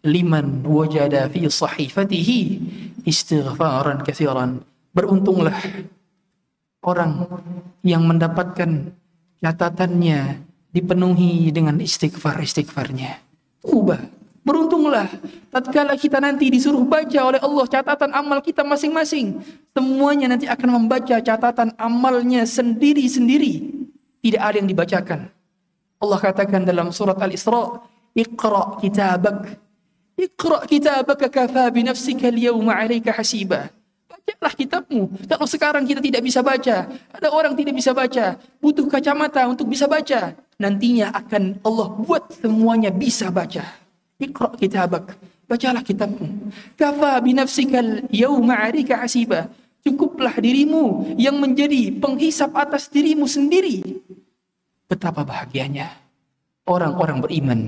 [0.04, 2.40] liman wajada fi sahifatihi
[3.04, 4.64] istighfaran katsiran.
[4.90, 5.54] Beruntunglah
[6.82, 7.28] orang
[7.84, 8.90] yang mendapatkan
[9.38, 10.42] catatannya
[10.74, 13.20] dipenuhi dengan istighfar-istighfarnya.
[13.66, 14.20] Ubah.
[14.40, 15.04] Beruntunglah
[15.52, 19.36] tatkala kita nanti disuruh baca oleh Allah catatan amal kita masing-masing.
[19.76, 23.84] Semuanya nanti akan membaca catatan amalnya sendiri-sendiri.
[24.24, 25.28] Tidak ada yang dibacakan.
[26.00, 27.84] Allah katakan dalam surat Al-Isra,
[28.16, 29.60] "Iqra kitabak
[30.20, 33.72] Iqra kitabaka kafa bi nafsika al-yawma 'alaika hasiba.
[34.04, 35.02] Bacalah kitabmu.
[35.24, 39.88] Kalau sekarang kita tidak bisa baca, ada orang tidak bisa baca, butuh kacamata untuk bisa
[39.88, 40.36] baca.
[40.60, 43.64] Nantinya akan Allah buat semuanya bisa baca.
[44.20, 45.16] Iqra kitabak.
[45.48, 46.52] Bacalah kitabmu.
[46.76, 49.48] Kafa bi nafsika al-yawma 'alaika hasiba.
[49.80, 54.04] Cukuplah dirimu yang menjadi penghisap atas dirimu sendiri.
[54.84, 55.88] Betapa bahagianya
[56.68, 57.60] orang-orang beriman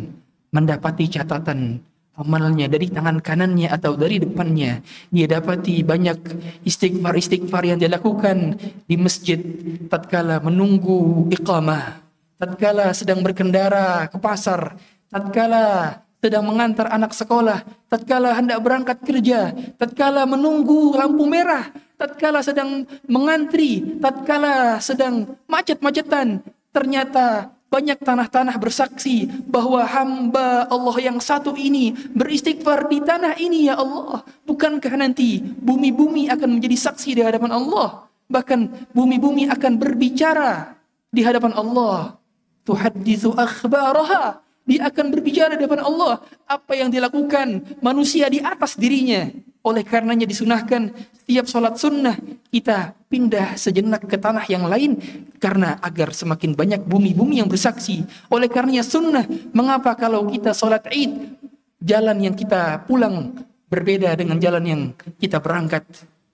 [0.53, 1.81] mendapati catatan
[2.19, 6.19] amalnya dari tangan kanannya atau dari depannya dia dapati banyak
[6.65, 9.41] istighfar-istighfar yang dia lakukan di masjid
[9.89, 12.05] tatkala menunggu iqamah
[12.37, 14.77] tatkala sedang berkendara ke pasar
[15.09, 22.83] tatkala sedang mengantar anak sekolah tatkala hendak berangkat kerja tatkala menunggu lampu merah tatkala sedang
[23.07, 26.43] mengantri tatkala sedang macet-macetan.
[26.75, 33.81] Ternyata banyak tanah-tanah bersaksi bahwa hamba Allah yang satu ini beristighfar di tanah ini ya
[33.81, 34.20] Allah.
[34.45, 38.05] Bukankah nanti bumi-bumi akan menjadi saksi di hadapan Allah?
[38.29, 40.77] Bahkan bumi-bumi akan berbicara
[41.09, 42.20] di hadapan Allah.
[42.68, 44.45] Tuhadithu akhbaraha.
[44.68, 49.33] Dia akan berbicara di hadapan Allah apa yang dilakukan manusia di atas dirinya.
[49.63, 50.91] Oleh karenanya disunahkan
[51.23, 52.19] setiap sholat sunnah
[52.51, 54.99] kita pindah sejenak ke tanah yang lain
[55.39, 58.03] karena agar semakin banyak bumi-bumi yang bersaksi.
[58.27, 59.23] Oleh karenanya sunnah
[59.55, 61.39] mengapa kalau kita sholat id
[61.79, 63.39] jalan yang kita pulang
[63.71, 64.83] berbeda dengan jalan yang
[65.17, 65.87] kita berangkat.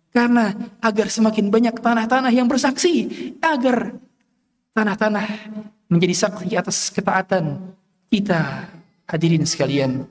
[0.08, 0.50] Karena
[0.80, 3.06] agar semakin banyak tanah-tanah yang bersaksi
[3.44, 3.92] agar
[4.72, 5.26] tanah-tanah
[5.86, 7.76] menjadi saksi atas ketaatan
[8.08, 8.72] kita
[9.04, 10.08] hadirin sekalian.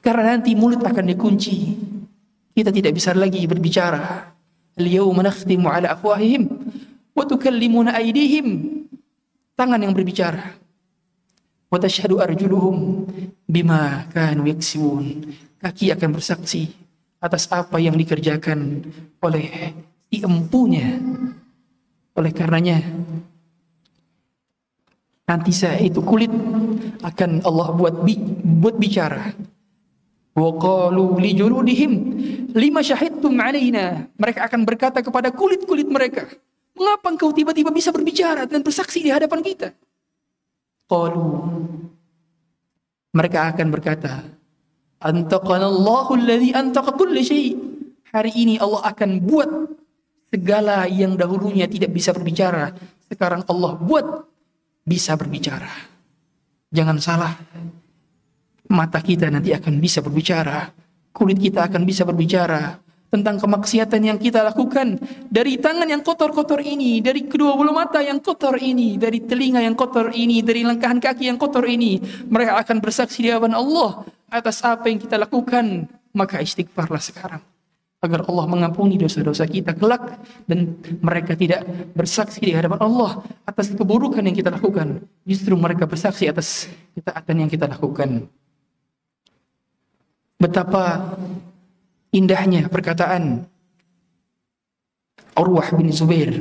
[0.00, 1.56] Karena nanti mulut akan dikunci
[2.54, 4.30] kita tidak bisa lagi berbicara.
[4.78, 6.46] Al-yawma nakhtimu ala afwahihim
[7.14, 8.80] wa tukallimuna aydihim.
[9.54, 10.54] Tangan yang berbicara.
[11.70, 13.06] Wa tashhadu arjuluhum
[13.46, 15.34] bima kanu yaksibun.
[15.58, 16.70] Kaki akan bersaksi
[17.18, 18.86] atas apa yang dikerjakan
[19.22, 19.74] oleh
[20.10, 20.98] si empunya.
[22.14, 22.78] Oleh karenanya
[25.24, 26.28] Nanti saya itu kulit
[27.00, 28.20] akan Allah buat bi
[28.60, 29.32] buat bicara.
[30.36, 31.32] Wa qalu li
[32.54, 34.06] lima syahidtum alaina.
[34.14, 36.30] Mereka akan berkata kepada kulit-kulit mereka,
[36.78, 39.74] "Mengapa engkau tiba-tiba bisa berbicara dan bersaksi di hadapan kita?"
[40.86, 41.26] Qalu
[43.14, 44.26] mereka akan berkata,
[44.98, 47.54] Antaqanallahu alladhi antaqa kulli syai.
[48.10, 49.50] Hari ini Allah akan buat
[50.34, 52.74] segala yang dahulunya tidak bisa berbicara.
[53.06, 54.26] Sekarang Allah buat
[54.82, 55.70] bisa berbicara.
[56.74, 57.34] Jangan salah.
[58.66, 60.74] Mata kita nanti akan bisa berbicara.
[61.14, 62.82] Kulit kita akan bisa berbicara
[63.14, 64.98] tentang kemaksiatan yang kita lakukan
[65.30, 69.78] dari tangan yang kotor-kotor ini, dari kedua bulu mata yang kotor ini, dari telinga yang
[69.78, 74.58] kotor ini, dari langkahan kaki yang kotor ini, mereka akan bersaksi di hadapan Allah atas
[74.66, 75.86] apa yang kita lakukan.
[76.10, 77.42] Maka istighfarlah sekarang
[78.04, 81.64] agar Allah mengampuni dosa-dosa kita kelak dan mereka tidak
[81.96, 85.00] bersaksi di hadapan Allah atas keburukan yang kita lakukan.
[85.24, 88.28] Justru mereka bersaksi atas ketaatan yang kita lakukan.
[90.44, 91.16] Betapa
[92.12, 93.48] indahnya perkataan
[95.40, 96.36] Urwah bin Zubair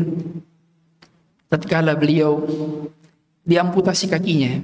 [1.48, 2.44] tatkala beliau
[3.48, 4.60] diamputasi kakinya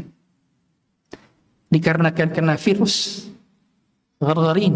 [1.71, 3.31] dikarenakan kena virus
[4.19, 4.75] gargarin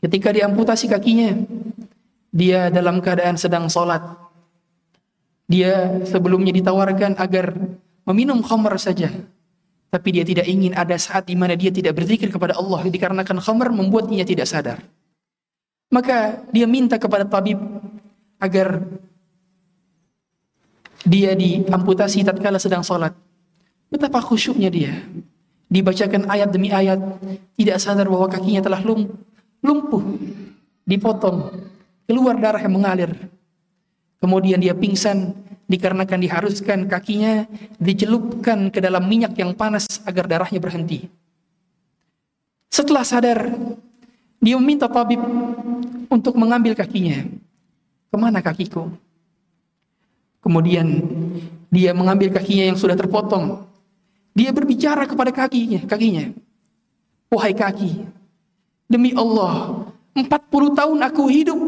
[0.00, 1.36] ketika diamputasi kakinya
[2.32, 4.00] dia dalam keadaan sedang sholat.
[5.44, 7.52] Dia sebelumnya ditawarkan agar
[8.08, 9.12] meminum khamar saja
[9.90, 13.70] tapi dia tidak ingin ada saat di mana dia tidak berzikir kepada Allah dikarenakan khamar
[13.70, 14.82] membuat dia tidak sadar
[15.90, 17.58] maka dia minta kepada tabib
[18.42, 18.82] agar
[21.06, 23.14] dia diamputasi tatkala sedang sholat.
[23.86, 24.92] Betapa khusyuknya dia.
[25.70, 26.98] Dibacakan ayat demi ayat,
[27.54, 28.82] tidak sadar bahwa kakinya telah
[29.62, 30.02] lumpuh,
[30.82, 31.54] dipotong,
[32.06, 33.10] keluar darah yang mengalir.
[34.18, 35.34] Kemudian dia pingsan
[35.66, 37.46] dikarenakan diharuskan kakinya
[37.78, 41.10] dicelupkan ke dalam minyak yang panas agar darahnya berhenti.
[42.70, 43.50] Setelah sadar,
[44.38, 45.22] dia meminta tabib
[46.06, 47.26] untuk mengambil kakinya.
[48.10, 48.94] Ke mana kakiku?
[50.38, 50.86] Kemudian
[51.66, 53.66] dia mengambil kakinya yang sudah terpotong.
[54.36, 56.30] Dia berbicara kepada kakinya, kakinya.
[57.26, 58.06] Wahai kaki,
[58.86, 59.82] demi Allah,
[60.14, 61.60] 40 tahun aku hidup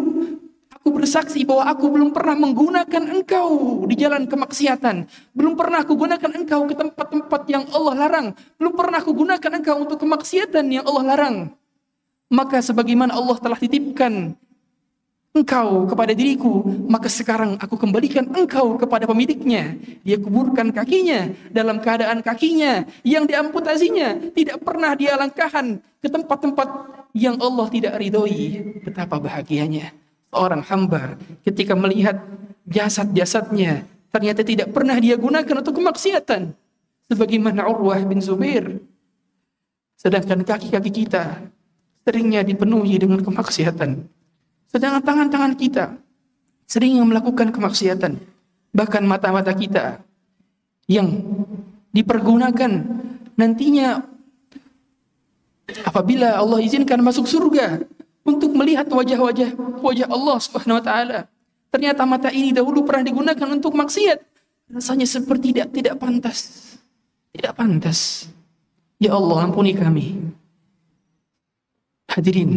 [0.88, 5.04] Aku bersaksi bahwa aku belum pernah menggunakan engkau di jalan kemaksiatan.
[5.36, 8.26] Belum pernah aku gunakan engkau ke tempat-tempat yang Allah larang.
[8.56, 11.36] Belum pernah aku gunakan engkau untuk kemaksiatan yang Allah larang.
[12.32, 14.32] Maka sebagaimana Allah telah titipkan
[15.36, 19.76] engkau kepada diriku, maka sekarang aku kembalikan engkau kepada pemiliknya.
[20.08, 26.68] Dia kuburkan kakinya dalam keadaan kakinya yang diamputasinya tidak pernah dia langkahan ke tempat-tempat
[27.12, 28.80] yang Allah tidak ridhoi.
[28.88, 32.20] Betapa bahagianya seorang hamba ketika melihat
[32.68, 36.52] jasad-jasadnya ternyata tidak pernah dia gunakan untuk kemaksiatan.
[37.08, 38.84] Sebagaimana Urwah bin Zubair.
[39.96, 41.40] Sedangkan kaki-kaki kita
[42.04, 44.04] seringnya dipenuhi dengan kemaksiatan.
[44.68, 45.96] Sedangkan tangan-tangan kita
[46.68, 48.20] sering melakukan kemaksiatan.
[48.76, 50.04] Bahkan mata-mata kita
[50.84, 51.24] yang
[51.96, 52.84] dipergunakan
[53.40, 54.04] nantinya
[55.88, 57.80] apabila Allah izinkan masuk surga
[58.28, 61.18] untuk melihat wajah-wajah wajah Allah Subhanahu wa taala.
[61.72, 64.20] Ternyata mata ini dahulu pernah digunakan untuk maksiat.
[64.68, 66.38] Rasanya seperti tidak tidak pantas.
[67.32, 68.28] Tidak pantas.
[69.00, 70.20] Ya Allah, ampuni kami.
[72.08, 72.50] Hadirin,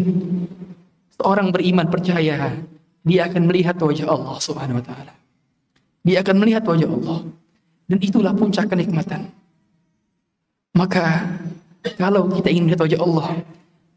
[1.16, 2.56] seorang beriman percaya
[3.04, 5.14] dia akan melihat wajah Allah Subhanahu wa taala.
[6.02, 7.20] Dia akan melihat wajah Allah.
[7.86, 9.28] Dan itulah puncak kenikmatan.
[10.72, 11.28] Maka
[12.00, 13.28] kalau kita ingin melihat wajah Allah,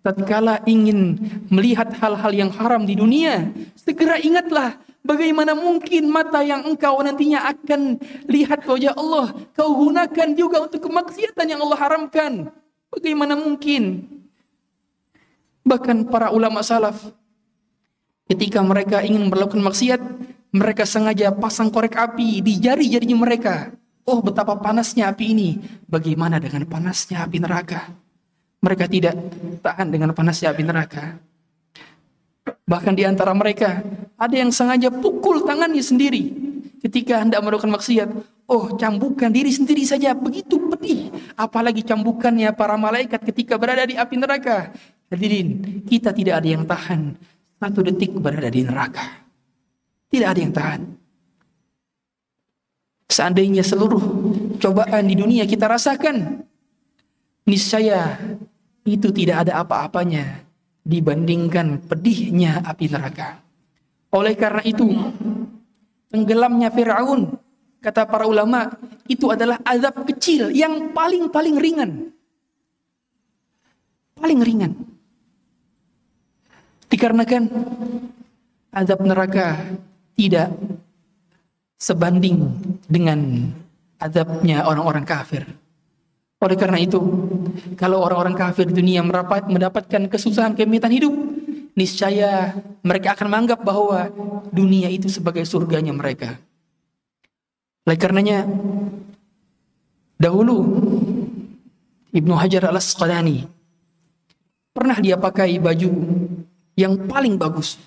[0.04, 1.16] tatkala ingin
[1.48, 7.96] melihat hal-hal yang haram di dunia, segera ingatlah bagaimana mungkin mata yang engkau nantinya akan
[8.28, 12.52] lihat wajah Allah, kau gunakan juga untuk kemaksiatan yang Allah haramkan.
[12.92, 14.06] Bagaimana mungkin
[15.64, 17.08] Bahkan para ulama salaf
[18.28, 20.00] ketika mereka ingin melakukan maksiat,
[20.52, 23.72] mereka sengaja pasang korek api di jari-jarinya mereka.
[24.04, 25.50] Oh, betapa panasnya api ini.
[25.88, 28.03] Bagaimana dengan panasnya api neraka?
[28.64, 29.12] Mereka tidak
[29.60, 31.20] tahan dengan panasnya api neraka.
[32.64, 33.84] Bahkan di antara mereka
[34.16, 36.32] ada yang sengaja pukul tangannya sendiri
[36.80, 38.08] ketika hendak melakukan maksiat.
[38.44, 41.12] Oh, cambukan diri sendiri saja begitu pedih.
[41.36, 44.72] Apalagi cambukannya para malaikat ketika berada di api neraka.
[45.08, 47.16] Hadirin, kita tidak ada yang tahan
[47.60, 49.24] satu detik berada di neraka.
[50.12, 50.80] Tidak ada yang tahan.
[53.08, 54.02] Seandainya seluruh
[54.60, 56.44] cobaan di dunia kita rasakan,
[57.48, 58.20] niscaya
[58.84, 60.44] itu tidak ada apa-apanya
[60.84, 63.40] dibandingkan pedihnya api neraka.
[64.12, 64.86] Oleh karena itu,
[66.12, 67.34] tenggelamnya Firaun
[67.84, 68.72] kata para ulama,
[69.04, 71.90] itu adalah azab kecil yang paling-paling ringan.
[74.16, 74.72] Paling ringan.
[76.88, 77.44] Dikarenakan
[78.72, 79.60] azab neraka
[80.16, 80.48] tidak
[81.76, 82.56] sebanding
[82.88, 83.50] dengan
[84.00, 85.44] azabnya orang-orang kafir.
[86.42, 86.98] Oleh karena itu,
[87.78, 91.14] kalau orang-orang kafir dunia mendapatkan kesusahan kemitan hidup,
[91.74, 94.10] niscaya mereka akan menganggap bahwa
[94.50, 96.38] dunia itu sebagai surganya mereka.
[97.84, 98.48] Oleh karenanya,
[100.16, 100.56] dahulu
[102.14, 103.44] Ibnu Hajar al-Asqalani
[104.70, 105.90] pernah dia pakai baju
[106.78, 107.78] yang paling bagus.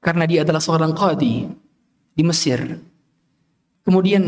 [0.00, 1.44] Karena dia adalah seorang qadi
[2.16, 2.80] di Mesir.
[3.84, 4.24] Kemudian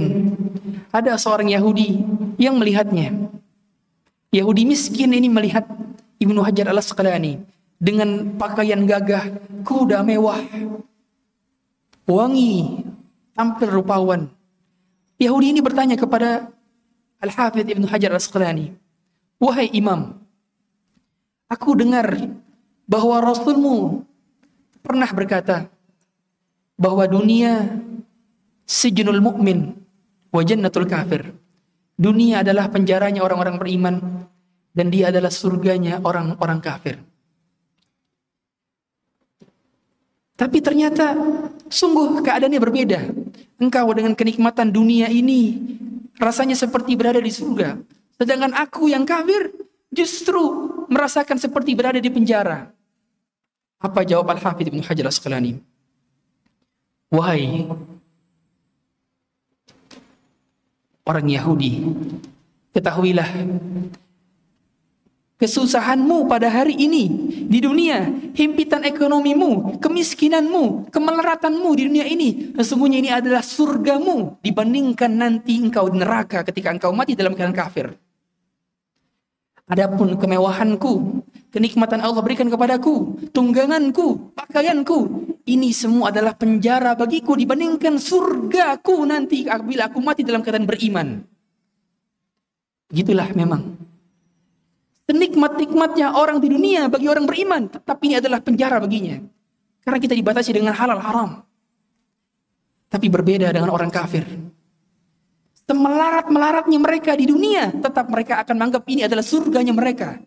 [0.93, 2.05] ada seorang Yahudi
[2.43, 3.15] yang melihatnya.
[4.35, 5.69] Yahudi miskin ini melihat
[6.19, 7.39] Ibnu Hajar al-Asqalani
[7.79, 9.31] dengan pakaian gagah,
[9.63, 10.41] kuda mewah,
[12.09, 12.83] wangi,
[13.39, 14.27] tampil rupawan.
[15.23, 16.51] Yahudi ini bertanya kepada
[17.23, 18.75] Al-Hafidh Ibnu Hajar Al-Asqalani,
[19.39, 20.19] "Wahai imam,
[21.47, 22.11] aku dengar
[22.89, 24.03] bahwa Rasulmu
[24.83, 25.71] pernah berkata
[26.75, 27.79] bahwa dunia
[28.67, 29.77] sejunul mukmin
[30.33, 31.31] wa jannatul kafir.
[32.03, 33.95] Dunia adalah penjaranya orang-orang beriman
[34.75, 36.99] dan dia adalah surganya orang-orang kafir.
[40.35, 41.15] Tapi ternyata
[41.71, 43.01] sungguh keadaannya berbeda.
[43.63, 45.63] Engkau dengan kenikmatan dunia ini
[46.19, 47.79] rasanya seperti berada di surga.
[48.19, 49.55] Sedangkan aku yang kafir
[49.95, 52.67] justru merasakan seperti berada di penjara.
[53.79, 55.55] Apa jawab Al-Hafidh Ibn Hajar Asqalani?
[57.15, 57.71] Wahai
[61.07, 61.83] orang Yahudi,
[62.71, 63.29] ketahuilah
[65.43, 67.11] kesusahanmu pada hari ini
[67.51, 75.59] di dunia, himpitan ekonomimu, kemiskinanmu, kemeleratanmu di dunia ini, sesungguhnya ini adalah surgamu dibandingkan nanti
[75.59, 77.91] engkau di neraka ketika engkau mati dalam keadaan kafir.
[79.67, 81.22] Adapun kemewahanku,
[81.53, 84.99] kenikmatan Allah berikan kepadaku, tungganganku, pakaianku,
[85.45, 91.23] ini semua adalah penjara bagiku dibandingkan surgaku nanti apabila aku mati dalam keadaan beriman.
[92.93, 93.93] Gitulah memang
[95.13, 99.21] Senikmat-nikmatnya orang di dunia bagi orang beriman, tetapi ini adalah penjara baginya.
[99.85, 101.31] Karena kita dibatasi dengan halal haram.
[102.87, 104.25] Tapi berbeda dengan orang kafir.
[105.69, 110.23] Semelarat-melaratnya mereka di dunia, tetap mereka akan menganggap ini adalah surganya mereka.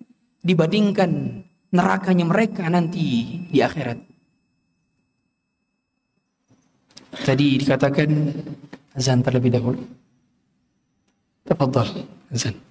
[0.46, 1.42] Dibandingkan
[1.74, 3.98] nerakanya mereka nanti di akhirat.
[7.26, 8.10] Tadi dikatakan
[8.94, 9.82] azan terlebih dahulu.
[11.50, 12.65] Tafadhal, azan.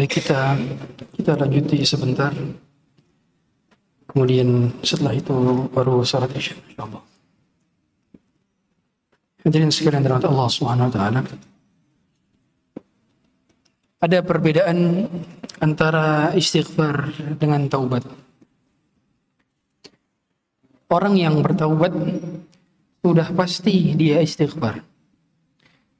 [0.00, 0.56] Baik kita
[1.12, 2.32] kita lanjuti sebentar.
[4.08, 5.34] Kemudian setelah itu
[5.70, 7.02] baru salat isya insyaallah.
[9.44, 11.20] Hadirin sekalian dirahmati Allah Subhanahu wa taala.
[14.00, 15.04] Ada perbedaan
[15.60, 18.00] antara istighfar dengan taubat.
[20.90, 21.94] Orang yang bertaubat
[22.98, 24.82] sudah pasti dia istighfar.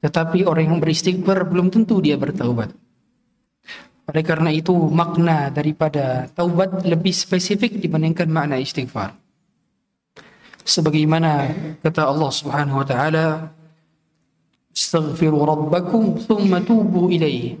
[0.03, 2.75] Tetapi orang yang beristighfar belum tentu dia bertaubat.
[4.11, 9.15] Oleh karena itu makna daripada taubat lebih spesifik dibandingkan makna istighfar.
[10.67, 11.47] Sebagaimana
[11.79, 13.25] kata Allah Subhanahu wa taala,
[14.75, 17.55] "Astaghfiru rabbakum tsumma tubu ilaihi."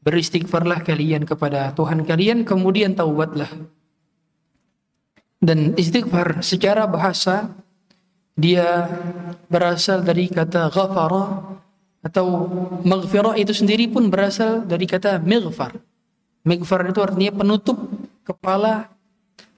[0.00, 3.50] Beristighfarlah kalian kepada Tuhan kalian kemudian taubatlah.
[5.36, 7.52] Dan istighfar secara bahasa
[8.36, 8.88] dia
[9.48, 11.56] berasal dari kata ghafara
[12.04, 12.26] atau
[12.84, 15.76] maghfirah itu sendiri pun berasal dari kata mighfar.
[16.46, 17.76] Mighfar itu artinya penutup
[18.22, 18.92] kepala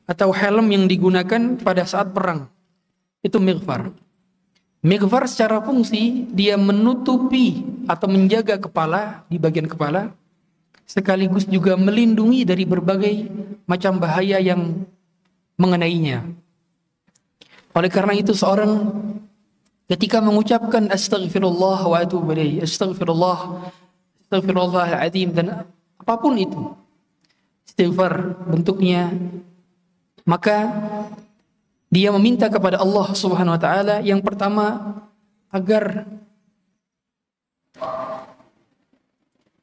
[0.09, 2.49] atau helm yang digunakan pada saat perang.
[3.20, 3.93] Itu mighfar.
[4.81, 10.14] Mighfar secara fungsi dia menutupi atau menjaga kepala di bagian kepala
[10.89, 13.29] sekaligus juga melindungi dari berbagai
[13.68, 14.89] macam bahaya yang
[15.59, 16.25] mengenainya.
[17.75, 18.95] Oleh karena itu seorang
[19.91, 23.69] ketika mengucapkan astagfirullah wa atubu ilaih, astagfirullah,
[24.27, 26.73] astagfirullahaladzim dan apa pun itu
[27.69, 29.13] istighfar bentuknya
[30.25, 30.73] maka
[31.89, 34.97] dia meminta kepada Allah Subhanahu wa taala yang pertama
[35.49, 36.05] agar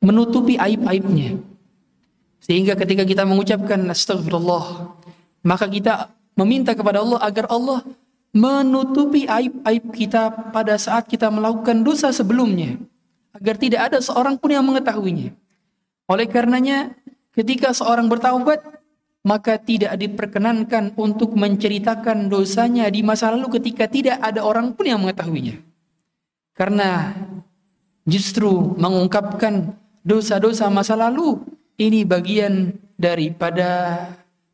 [0.01, 1.37] menutupi aib-aibnya.
[2.41, 4.93] Sehingga ketika kita mengucapkan astagfirullah,
[5.45, 7.85] maka kita meminta kepada Allah agar Allah
[8.35, 12.75] menutupi aib-aib kita pada saat kita melakukan dosa sebelumnya.
[13.31, 15.31] Agar tidak ada seorang pun yang mengetahuinya.
[16.09, 16.91] Oleh karenanya,
[17.31, 18.59] ketika seorang bertaubat,
[19.25, 24.99] maka tidak diperkenankan untuk menceritakan dosanya di masa lalu ketika tidak ada orang pun yang
[25.01, 25.57] mengetahuinya.
[26.55, 27.11] Karena
[28.05, 29.75] justru mengungkapkan
[30.05, 31.41] dosa-dosa masa lalu
[31.75, 34.07] ini bagian daripada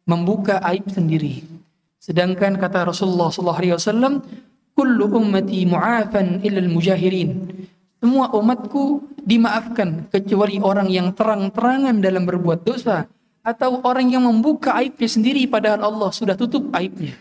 [0.05, 1.45] membuka aib sendiri.
[2.01, 4.13] Sedangkan kata Rasulullah sallallahu alaihi wasallam,
[4.73, 7.61] "Kullu ummati mu'afan illa mujahirin
[8.01, 13.05] Semua umatku dimaafkan kecuali orang yang terang-terangan dalam berbuat dosa
[13.45, 17.13] atau orang yang membuka aibnya sendiri padahal Allah sudah tutup aibnya.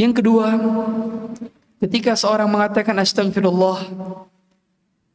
[0.00, 0.56] Yang kedua,
[1.84, 3.84] ketika seorang mengatakan astagfirullah,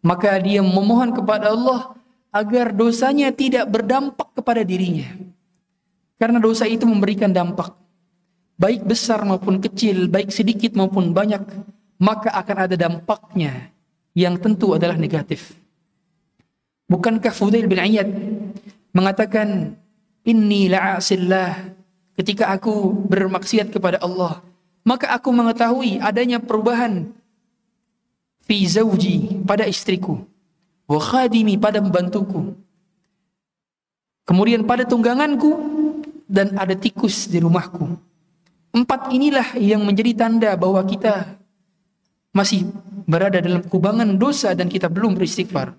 [0.05, 1.94] maka dia memohon kepada Allah
[2.35, 5.07] agar dosanya tidak berdampak kepada dirinya.
[6.19, 7.71] Karena dosa itu memberikan dampak.
[8.59, 11.39] Baik besar maupun kecil, baik sedikit maupun banyak,
[11.95, 13.71] maka akan ada dampaknya
[14.11, 15.55] yang tentu adalah negatif.
[16.91, 18.07] Bukankah Fudail bin Iyad
[18.91, 19.79] mengatakan,
[20.25, 21.71] Inni la'asillah
[22.19, 24.43] ketika aku bermaksiat kepada Allah,
[24.83, 27.11] maka aku mengetahui adanya perubahan
[28.43, 30.25] fi zawji pada istriku
[30.85, 32.53] wa khadimi pada membantuku.
[34.25, 35.53] Kemudian pada tungganganku
[36.25, 37.93] dan ada tikus di rumahku.
[38.73, 41.37] Empat inilah yang menjadi tanda bahwa kita
[42.35, 42.67] masih
[43.07, 45.77] berada dalam kubangan dosa dan kita belum beristighfar.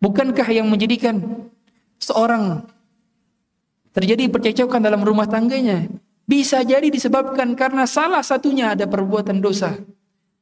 [0.00, 1.20] Bukankah yang menjadikan
[2.00, 2.66] seorang
[3.94, 5.86] terjadi percecokan dalam rumah tangganya
[6.26, 9.78] bisa jadi disebabkan karena salah satunya ada perbuatan dosa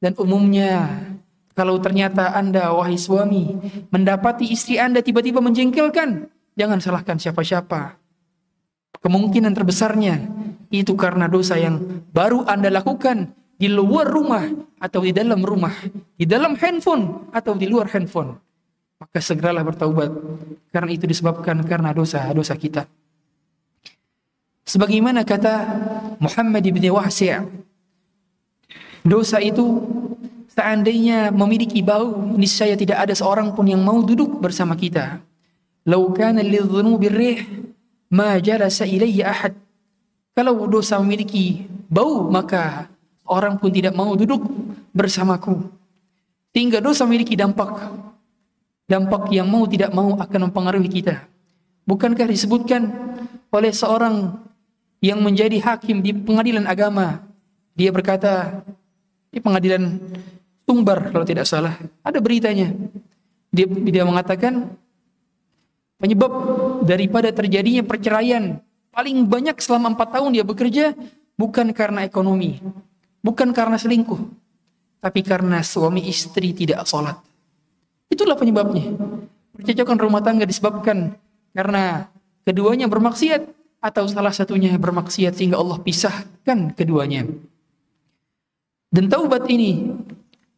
[0.00, 1.11] dan umumnya
[1.53, 3.57] kalau ternyata Anda wahai suami
[3.92, 8.00] mendapati istri Anda tiba-tiba menjengkelkan, jangan salahkan siapa-siapa.
[9.03, 10.16] Kemungkinan terbesarnya
[10.72, 14.48] itu karena dosa yang baru Anda lakukan di luar rumah
[14.80, 15.74] atau di dalam rumah,
[16.16, 18.34] di dalam handphone atau di luar handphone.
[18.96, 20.11] Maka segeralah bertaubat
[20.70, 22.86] karena itu disebabkan karena dosa-dosa kita.
[24.62, 25.55] Sebagaimana kata
[26.22, 27.34] Muhammad bin Wahsi'
[29.03, 29.82] dosa itu
[30.53, 35.24] Seandainya memiliki bau, niscaya tidak ada seorang pun yang mau duduk bersama kita.
[35.88, 37.40] Lau kana lidzunubi rih
[38.12, 39.57] ma jalasa ilayya ahad.
[40.36, 42.92] Kalau dosa memiliki bau, maka
[43.24, 44.44] orang pun tidak mau duduk
[44.92, 45.72] bersamaku.
[46.53, 47.88] Sehingga dosa memiliki dampak.
[48.84, 51.24] Dampak yang mau tidak mau akan mempengaruhi kita.
[51.88, 52.92] Bukankah disebutkan
[53.48, 54.36] oleh seorang
[55.00, 57.24] yang menjadi hakim di pengadilan agama.
[57.72, 58.61] Dia berkata,
[59.32, 59.96] di pengadilan
[60.72, 61.76] Tumbar kalau tidak salah.
[62.00, 62.72] Ada beritanya.
[63.52, 64.72] Dia, dia mengatakan
[66.00, 66.32] penyebab
[66.88, 68.56] daripada terjadinya perceraian
[68.88, 70.96] paling banyak selama empat tahun dia bekerja
[71.36, 72.64] bukan karena ekonomi,
[73.20, 74.16] bukan karena selingkuh,
[75.04, 77.20] tapi karena suami istri tidak sholat.
[78.08, 78.96] Itulah penyebabnya.
[79.52, 81.12] Percecokan rumah tangga disebabkan
[81.52, 82.08] karena
[82.48, 83.44] keduanya bermaksiat
[83.84, 87.28] atau salah satunya bermaksiat sehingga Allah pisahkan keduanya.
[88.92, 89.92] Dan taubat ini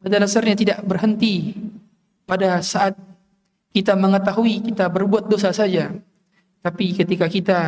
[0.05, 1.57] pada dasarnya tidak berhenti
[2.28, 2.92] pada saat
[3.72, 5.96] kita mengetahui kita berbuat dosa saja.
[6.61, 7.61] Tapi ketika kita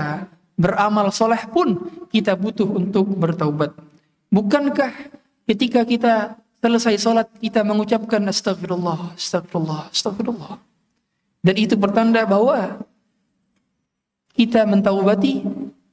[0.52, 1.80] beramal soleh pun
[2.12, 3.72] kita butuh untuk bertaubat.
[4.28, 4.92] Bukankah
[5.48, 10.60] ketika kita selesai sholat kita mengucapkan astagfirullah, astagfirullah, astagfirullah.
[11.40, 12.84] Dan itu pertanda bahwa
[14.36, 15.40] kita mentaubati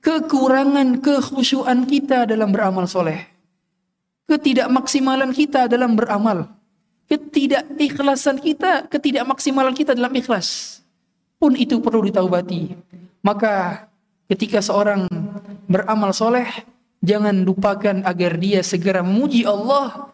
[0.04, 3.33] kekurangan kekhusyuan kita dalam beramal soleh
[4.28, 6.48] ketidakmaksimalan kita dalam beramal,
[7.12, 10.80] ketidakikhlasan kita, ketidakmaksimalan kita dalam ikhlas
[11.44, 12.72] pun itu perlu ditaubati.
[13.20, 13.88] Maka
[14.32, 15.12] ketika seorang
[15.68, 16.48] beramal soleh,
[17.04, 20.08] jangan lupakan agar dia segera memuji Allah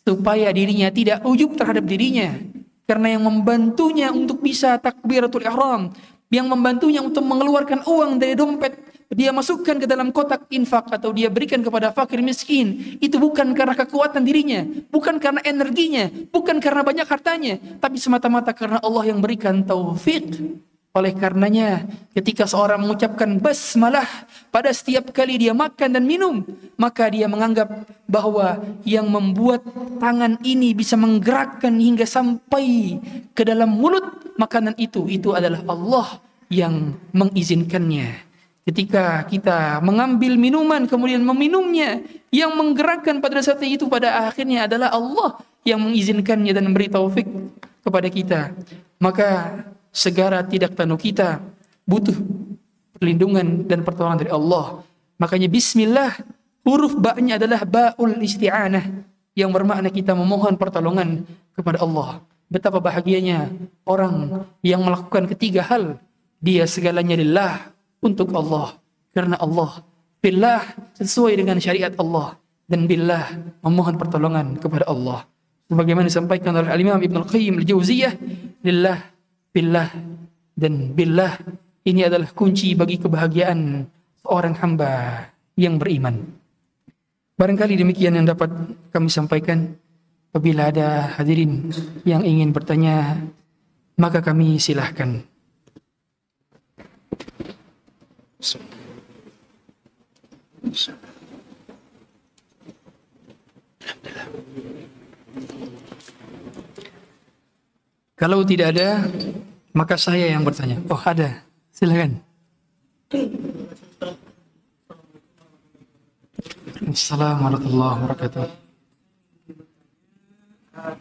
[0.00, 2.32] supaya dirinya tidak ujub terhadap dirinya.
[2.88, 5.92] Karena yang membantunya untuk bisa takbiratul ihram,
[6.32, 11.30] yang membantunya untuk mengeluarkan uang dari dompet dia masukkan ke dalam kotak infak atau dia
[11.30, 17.06] berikan kepada fakir miskin itu bukan karena kekuatan dirinya, bukan karena energinya, bukan karena banyak
[17.06, 20.34] hartanya, tapi semata-mata karena Allah yang berikan taufik.
[20.96, 21.84] Oleh karenanya,
[22.16, 24.08] ketika seorang mengucapkan basmalah
[24.48, 26.40] pada setiap kali dia makan dan minum,
[26.80, 27.68] maka dia menganggap
[28.08, 29.60] bahwa yang membuat
[30.00, 32.96] tangan ini bisa menggerakkan hingga sampai
[33.36, 34.08] ke dalam mulut
[34.40, 36.16] makanan itu, itu adalah Allah
[36.48, 38.25] yang mengizinkannya.
[38.66, 42.02] Ketika kita mengambil minuman kemudian meminumnya,
[42.34, 47.30] yang menggerakkan pada saat itu pada akhirnya adalah Allah yang mengizinkannya dan memberi taufik
[47.86, 48.40] kepada kita.
[48.98, 49.62] Maka
[49.94, 51.38] segera tidak tanu kita
[51.86, 52.18] butuh
[52.98, 54.82] perlindungan dan pertolongan dari Allah.
[55.22, 56.12] Makanya bismillah
[56.66, 58.82] huruf ba-nya adalah baul isti'anah
[59.38, 61.22] yang bermakna kita memohon pertolongan
[61.54, 62.18] kepada Allah.
[62.50, 63.52] Betapa bahagianya
[63.86, 66.02] orang yang melakukan ketiga hal.
[66.42, 67.75] Dia segalanya lillah,
[68.06, 68.78] untuk Allah.
[69.10, 69.82] Karena Allah
[70.22, 70.62] billah
[70.94, 72.38] sesuai dengan syariat Allah.
[72.66, 73.30] Dan billah
[73.62, 75.26] memohon pertolongan kepada Allah.
[75.66, 78.12] Sebagaimana disampaikan oleh Al-Imam Ibnu Al-Qayyim Al-Jauziyah
[78.62, 78.98] lillah
[79.50, 79.88] billah
[80.54, 81.38] dan billah
[81.86, 83.86] ini adalah kunci bagi kebahagiaan
[84.22, 85.22] seorang hamba
[85.58, 86.22] yang beriman.
[87.38, 88.50] Barangkali demikian yang dapat
[88.90, 89.74] kami sampaikan.
[90.34, 91.72] Apabila ada hadirin
[92.04, 93.16] yang ingin bertanya
[93.96, 95.24] maka kami silahkan
[108.16, 109.02] Kalau tidak ada,
[109.74, 110.78] maka saya yang bertanya.
[110.86, 111.42] Oh ada,
[111.74, 112.22] silakan.
[116.86, 118.46] Assalamualaikum warahmatullahi wabarakatuh.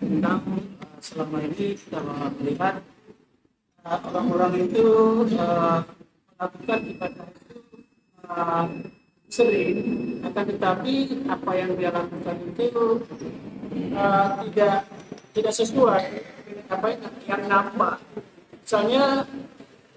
[0.02, 0.42] Tentang
[0.98, 2.00] selama ini kita
[2.42, 2.82] melihat
[3.86, 4.86] orang-orang itu
[6.36, 7.58] melakukan ibadah itu
[8.28, 8.66] uh,
[9.32, 9.78] sering.
[10.26, 10.94] Akan tetapi
[11.32, 12.68] apa yang dia lakukan itu
[13.96, 14.78] uh, tidak
[15.36, 16.04] tidak sesuai
[16.48, 17.96] dengan apa yang, yang nampak.
[18.64, 19.04] Misalnya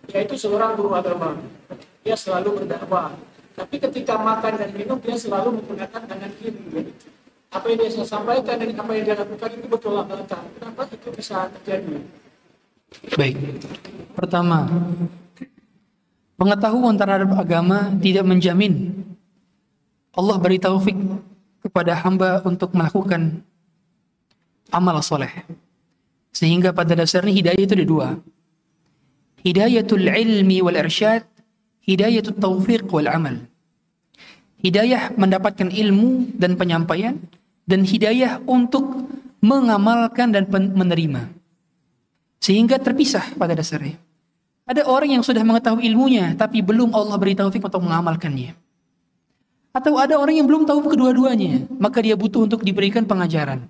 [0.08, 1.36] yaitu seorang guru agama.
[2.06, 3.12] Dia selalu berdakwah.
[3.58, 6.94] Tapi ketika makan dan minum dia selalu menggunakan tangan kiri.
[7.48, 11.48] Apa yang dia sampaikan dan apa yang dia lakukan itu betul belakang kenapa itu bisa
[11.58, 11.96] terjadi?
[13.16, 13.36] Baik.
[14.12, 14.68] Pertama
[16.38, 18.94] Pengetahuan terhadap agama tidak menjamin
[20.14, 20.94] Allah beri taufik
[21.58, 23.42] kepada hamba untuk melakukan
[24.70, 25.30] amal soleh.
[26.30, 28.08] Sehingga pada dasarnya hidayah itu ada dua.
[29.42, 31.26] Hidayatul ilmi wal irsyad,
[31.82, 33.34] hidayatul taufiq wal amal.
[34.62, 37.18] Hidayah mendapatkan ilmu dan penyampaian
[37.66, 39.06] dan hidayah untuk
[39.38, 41.30] mengamalkan dan menerima.
[42.42, 44.07] Sehingga terpisah pada dasarnya.
[44.68, 48.52] Ada orang yang sudah mengetahui ilmunya, tapi belum Allah beri taufik untuk mengamalkannya.
[49.72, 53.64] Atau ada orang yang belum tahu kedua-duanya, maka dia butuh untuk diberikan pengajaran.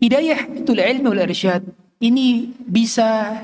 [0.00, 1.66] Hidayah itu ilmu wal irsyad.
[2.00, 3.36] Ini bisa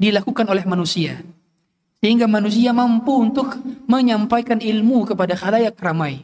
[0.00, 1.20] dilakukan oleh manusia.
[2.00, 3.58] Sehingga manusia mampu untuk
[3.90, 6.22] menyampaikan ilmu kepada khalayak ramai.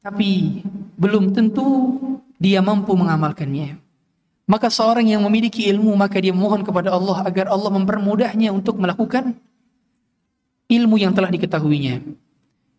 [0.00, 0.62] Tapi
[0.96, 1.98] belum tentu
[2.40, 3.83] dia mampu mengamalkannya.
[4.44, 9.32] Maka seorang yang memiliki ilmu maka dia mohon kepada Allah agar Allah mempermudahnya untuk melakukan
[10.68, 12.04] ilmu yang telah diketahuinya.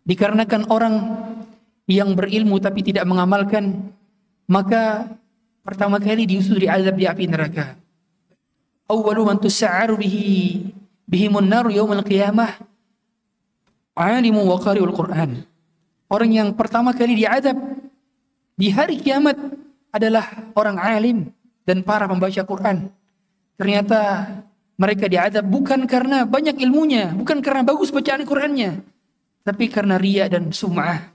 [0.05, 0.95] Dikarenakan orang
[1.89, 3.89] yang berilmu tapi tidak mengamalkan
[4.45, 5.09] maka
[5.65, 7.73] pertama kali diusir di azab di api neraka.
[8.85, 10.69] Awwalu man tus'aru bihi
[11.09, 12.61] bihimun nar yaumil qiyamah
[13.97, 15.41] alimu wa qari'ul Quran.
[16.05, 17.57] Orang yang pertama kali diadab
[18.53, 19.33] di hari kiamat
[19.89, 21.17] adalah orang alim
[21.65, 22.87] dan para pembaca Quran.
[23.57, 24.29] Ternyata
[24.77, 28.83] mereka diadab bukan karena banyak ilmunya, bukan karena bagus bacaan Qurannya,
[29.41, 31.11] tapi karena ria dan sum'ah.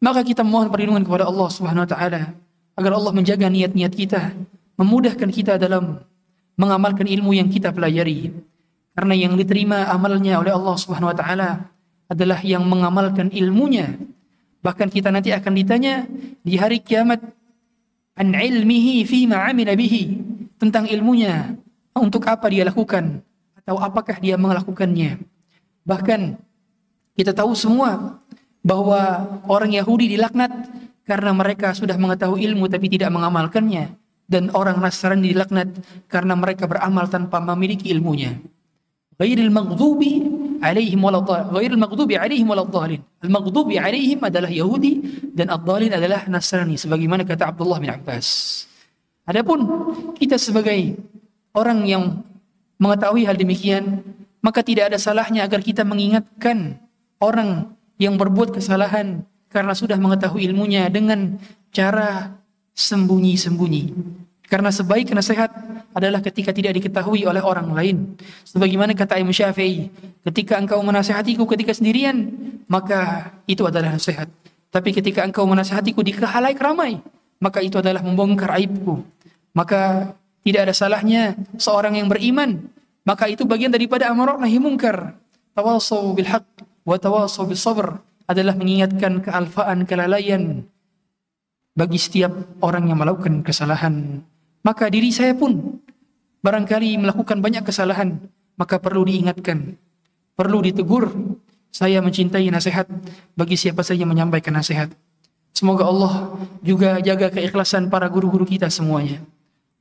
[0.00, 2.32] Maka kita mohon perlindungan kepada Allah Subhanahu wa taala
[2.78, 4.32] agar Allah menjaga niat-niat kita,
[4.80, 6.00] memudahkan kita dalam
[6.56, 8.32] mengamalkan ilmu yang kita pelajari.
[8.96, 11.50] Karena yang diterima amalnya oleh Allah Subhanahu wa taala
[12.08, 13.96] adalah yang mengamalkan ilmunya.
[14.60, 16.04] Bahkan kita nanti akan ditanya
[16.44, 17.24] di hari kiamat
[18.20, 20.20] an ilmihi fima amila bihi
[20.60, 21.56] tentang ilmunya
[21.96, 23.24] untuk apa dia lakukan
[23.64, 25.24] atau apakah dia melakukannya.
[25.88, 26.36] Bahkan
[27.16, 28.20] kita tahu semua
[28.60, 30.52] bahwa orang Yahudi dilaknat
[31.08, 33.96] karena mereka sudah mengetahui ilmu tapi tidak mengamalkannya
[34.28, 35.72] dan orang Nasrani dilaknat
[36.06, 38.36] karena mereka beramal tanpa memiliki ilmunya.
[39.20, 40.24] Ghairil maghdubi
[40.64, 41.52] alaihim waladhdallin.
[41.52, 43.04] Ghairil maghdubi alaihim waladhdallin.
[43.20, 45.04] Al-maghdubi alaihim adalah Yahudi
[45.36, 48.64] dan ad-dhalin adalah Nasrani sebagaimana kata Abdullah bin Abbas.
[49.28, 49.60] Adapun
[50.16, 50.96] kita sebagai
[51.52, 52.24] orang yang
[52.80, 54.00] mengetahui hal demikian,
[54.40, 56.80] maka tidak ada salahnya agar kita mengingatkan
[57.20, 61.36] orang yang berbuat kesalahan karena sudah mengetahui ilmunya dengan
[61.68, 62.40] cara
[62.72, 64.16] sembunyi-sembunyi.
[64.50, 65.46] Karena sebaik nasihat
[65.94, 68.18] adalah ketika tidak diketahui oleh orang lain.
[68.42, 69.86] Sebagaimana kata Imam Syafi'i,
[70.26, 72.34] ketika engkau menasihatiku ketika sendirian,
[72.66, 74.26] maka itu adalah nasihat.
[74.74, 76.98] Tapi ketika engkau menasihatiku di kehalaik ramai,
[77.38, 79.06] maka itu adalah membongkar aibku.
[79.54, 82.70] Maka tidak ada salahnya seorang yang beriman,
[83.06, 85.14] maka itu bagian daripada amar nahi mungkar.
[85.54, 86.46] Tawasau bil haq
[86.82, 86.98] wa
[87.46, 87.98] bis sabr
[88.30, 90.66] adalah mengingatkan kealfaan kelalaian
[91.74, 92.30] bagi setiap
[92.62, 94.22] orang yang melakukan kesalahan
[94.60, 95.80] maka diri saya pun
[96.44, 98.20] barangkali melakukan banyak kesalahan,
[98.56, 99.76] maka perlu diingatkan,
[100.36, 101.12] perlu ditegur.
[101.70, 102.90] Saya mencintai nasihat
[103.38, 104.90] bagi siapa saja menyampaikan nasihat.
[105.54, 106.34] Semoga Allah
[106.66, 109.22] juga jaga keikhlasan para guru-guru kita semuanya.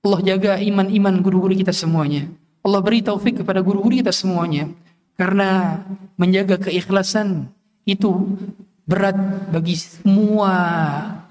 [0.06, 2.30] Allah jaga iman-iman guru-guru kita semuanya.
[2.62, 4.70] Allah beri taufik kepada guru-guru kita semuanya.
[5.18, 5.82] Karena
[6.14, 7.50] menjaga keikhlasan
[7.90, 8.38] itu
[8.86, 9.18] berat
[9.50, 10.54] bagi semua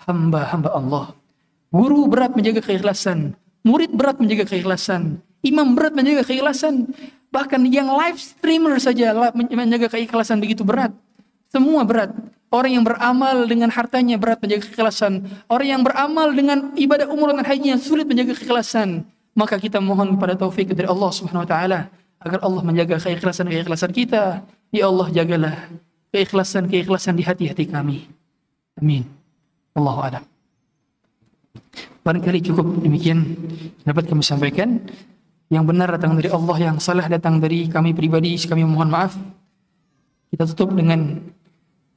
[0.04, 1.04] hamba-hamba Allah.
[1.68, 6.88] Guru berat menjaga keikhlasan, murid berat menjaga keikhlasan, imam berat menjaga keikhlasan,
[7.28, 10.92] bahkan yang live streamer saja menjaga keikhlasan begitu berat.
[11.48, 12.12] Semua berat.
[12.48, 15.28] Orang yang beramal dengan hartanya berat menjaga keikhlasan.
[15.52, 19.04] Orang yang beramal dengan ibadah umur dan hajinya sulit menjaga keikhlasan.
[19.36, 21.92] Maka kita mohon kepada taufik dari Allah Subhanahu wa taala
[22.24, 24.40] agar Allah menjaga keikhlasan keikhlasan kita.
[24.72, 25.68] Ya Allah jagalah
[26.08, 28.08] keikhlasan keikhlasan di hati-hati kami.
[28.80, 29.04] Amin.
[29.76, 30.37] Allahu a'lam.
[32.08, 33.20] Barangkali cukup demikian
[33.84, 34.80] dapat kami sampaikan.
[35.52, 38.32] Yang benar datang dari Allah, yang salah datang dari kami pribadi.
[38.40, 39.12] Kami mohon maaf.
[40.32, 41.20] Kita tutup dengan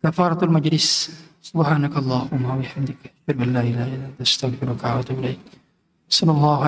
[0.03, 1.15] kafaratul majlis.
[1.39, 3.07] Subhanakallahumma wa bihamdika.
[3.23, 5.39] La ilaha illa astaghfiruka wa atubu ilaik.
[6.11, 6.59] Sallallahu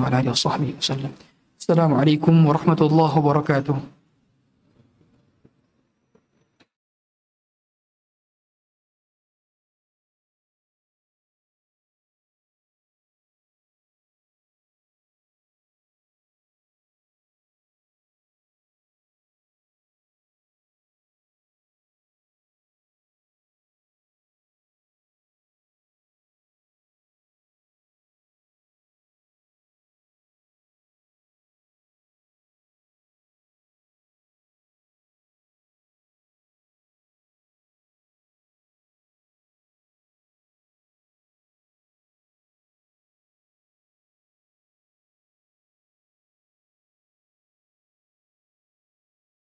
[0.00, 1.12] ala wa wasallam.
[1.60, 3.95] Assalamualaikum warahmatullahi wabarakatuh.